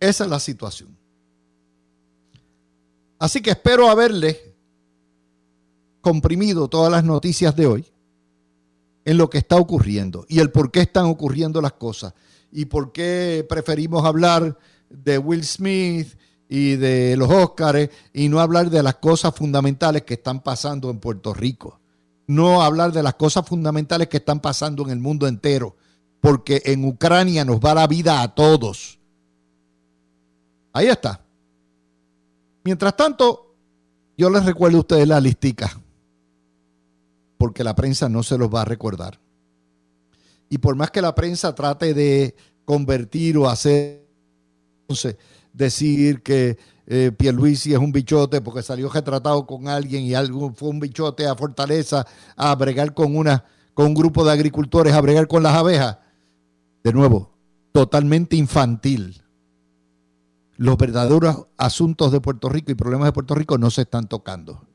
Esa 0.00 0.24
es 0.24 0.30
la 0.30 0.40
situación. 0.40 0.96
Así 3.18 3.40
que 3.40 3.50
espero 3.50 3.88
haberle 3.88 4.54
comprimido 6.00 6.68
todas 6.68 6.92
las 6.92 7.02
noticias 7.02 7.56
de 7.56 7.66
hoy 7.66 7.86
en 9.04 9.16
lo 9.16 9.30
que 9.30 9.38
está 9.38 9.56
ocurriendo 9.56 10.26
y 10.28 10.40
el 10.40 10.50
por 10.50 10.70
qué 10.70 10.80
están 10.80 11.06
ocurriendo 11.06 11.60
las 11.60 11.72
cosas 11.72 12.12
y 12.52 12.66
por 12.66 12.92
qué 12.92 13.44
preferimos 13.48 14.04
hablar 14.04 14.58
de 14.90 15.18
Will 15.18 15.44
Smith 15.44 16.08
y 16.48 16.76
de 16.76 17.16
los 17.16 17.30
Óscares 17.30 17.90
y 18.12 18.28
no 18.28 18.40
hablar 18.40 18.70
de 18.70 18.82
las 18.82 18.96
cosas 18.96 19.34
fundamentales 19.34 20.02
que 20.02 20.14
están 20.14 20.42
pasando 20.42 20.90
en 20.90 20.98
Puerto 20.98 21.34
Rico. 21.34 21.80
No 22.26 22.62
hablar 22.62 22.92
de 22.92 23.02
las 23.02 23.14
cosas 23.14 23.46
fundamentales 23.46 24.08
que 24.08 24.18
están 24.18 24.40
pasando 24.40 24.82
en 24.84 24.90
el 24.90 24.98
mundo 24.98 25.28
entero, 25.28 25.76
porque 26.20 26.62
en 26.66 26.84
Ucrania 26.84 27.44
nos 27.44 27.60
va 27.60 27.74
la 27.74 27.86
vida 27.86 28.22
a 28.22 28.34
todos. 28.34 28.95
Ahí 30.76 30.88
está. 30.88 31.24
Mientras 32.62 32.94
tanto, 32.94 33.54
yo 34.14 34.28
les 34.28 34.44
recuerdo 34.44 34.76
a 34.76 34.80
ustedes 34.80 35.08
la 35.08 35.18
listica, 35.18 35.70
porque 37.38 37.64
la 37.64 37.74
prensa 37.74 38.10
no 38.10 38.22
se 38.22 38.36
los 38.36 38.54
va 38.54 38.60
a 38.60 38.66
recordar. 38.66 39.18
Y 40.50 40.58
por 40.58 40.76
más 40.76 40.90
que 40.90 41.00
la 41.00 41.14
prensa 41.14 41.54
trate 41.54 41.94
de 41.94 42.36
convertir 42.66 43.38
o 43.38 43.48
hacer, 43.48 44.06
decir 45.54 46.22
que 46.22 46.58
eh, 46.86 47.10
Pierluisi 47.10 47.72
es 47.72 47.78
un 47.78 47.90
bichote 47.90 48.42
porque 48.42 48.62
salió 48.62 48.90
retratado 48.90 49.46
con 49.46 49.68
alguien 49.68 50.02
y 50.02 50.12
algo 50.12 50.52
fue 50.52 50.68
un 50.68 50.78
bichote 50.78 51.26
a 51.26 51.36
Fortaleza 51.36 52.06
a 52.36 52.54
bregar 52.54 52.92
con, 52.92 53.16
una, 53.16 53.46
con 53.72 53.86
un 53.86 53.94
grupo 53.94 54.26
de 54.26 54.32
agricultores, 54.32 54.92
a 54.92 55.00
bregar 55.00 55.26
con 55.26 55.42
las 55.42 55.54
abejas. 55.54 55.96
De 56.84 56.92
nuevo, 56.92 57.32
totalmente 57.72 58.36
infantil 58.36 59.22
los 60.56 60.76
verdaderos 60.76 61.46
asuntos 61.56 62.12
de 62.12 62.20
Puerto 62.20 62.48
Rico 62.48 62.72
y 62.72 62.74
problemas 62.74 63.06
de 63.06 63.12
Puerto 63.12 63.34
Rico 63.34 63.58
no 63.58 63.70
se 63.70 63.82
están 63.82 64.08
tocando. 64.08 64.66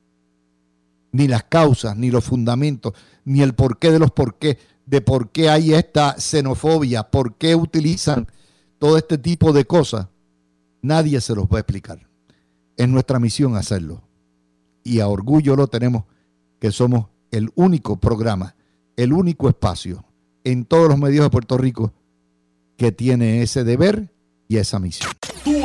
Ni 1.12 1.28
las 1.28 1.44
causas, 1.44 1.98
ni 1.98 2.12
los 2.12 2.24
fundamentos, 2.24 2.94
ni 3.26 3.42
el 3.42 3.54
porqué 3.54 3.92
de 3.92 4.00
los 4.00 4.12
porqué, 4.12 4.58
de 4.86 5.02
por 5.02 5.32
qué 5.32 5.50
hay 5.50 5.74
esta 5.74 6.16
xenofobia, 6.20 7.04
por 7.04 7.36
qué 7.36 7.56
utilizan 7.56 8.28
todo 8.80 8.98
este 8.98 9.18
tipo 9.18 9.54
de 9.54 9.66
cosas. 9.66 10.08
Nadie 10.82 11.20
se 11.22 11.36
los 11.36 11.46
va 11.46 11.58
a 11.58 11.62
explicar. 11.62 12.08
Es 12.78 12.88
nuestra 12.88 13.20
misión 13.20 13.56
hacerlo. 13.56 14.04
Y 14.84 15.00
a 15.00 15.08
orgullo 15.08 15.56
lo 15.56 15.68
tenemos 15.68 16.06
que 16.60 16.72
somos 16.72 17.08
el 17.32 17.52
único 17.56 18.00
programa, 18.00 18.56
el 18.96 19.14
único 19.14 19.50
espacio 19.50 20.06
en 20.44 20.66
todos 20.66 20.88
los 20.90 20.98
medios 20.98 21.26
de 21.26 21.30
Puerto 21.30 21.58
Rico 21.58 21.94
que 22.78 22.92
tiene 22.92 23.42
ese 23.42 23.64
deber 23.64 24.12
y 24.48 24.58
esa 24.58 24.80
misión. 24.80 25.12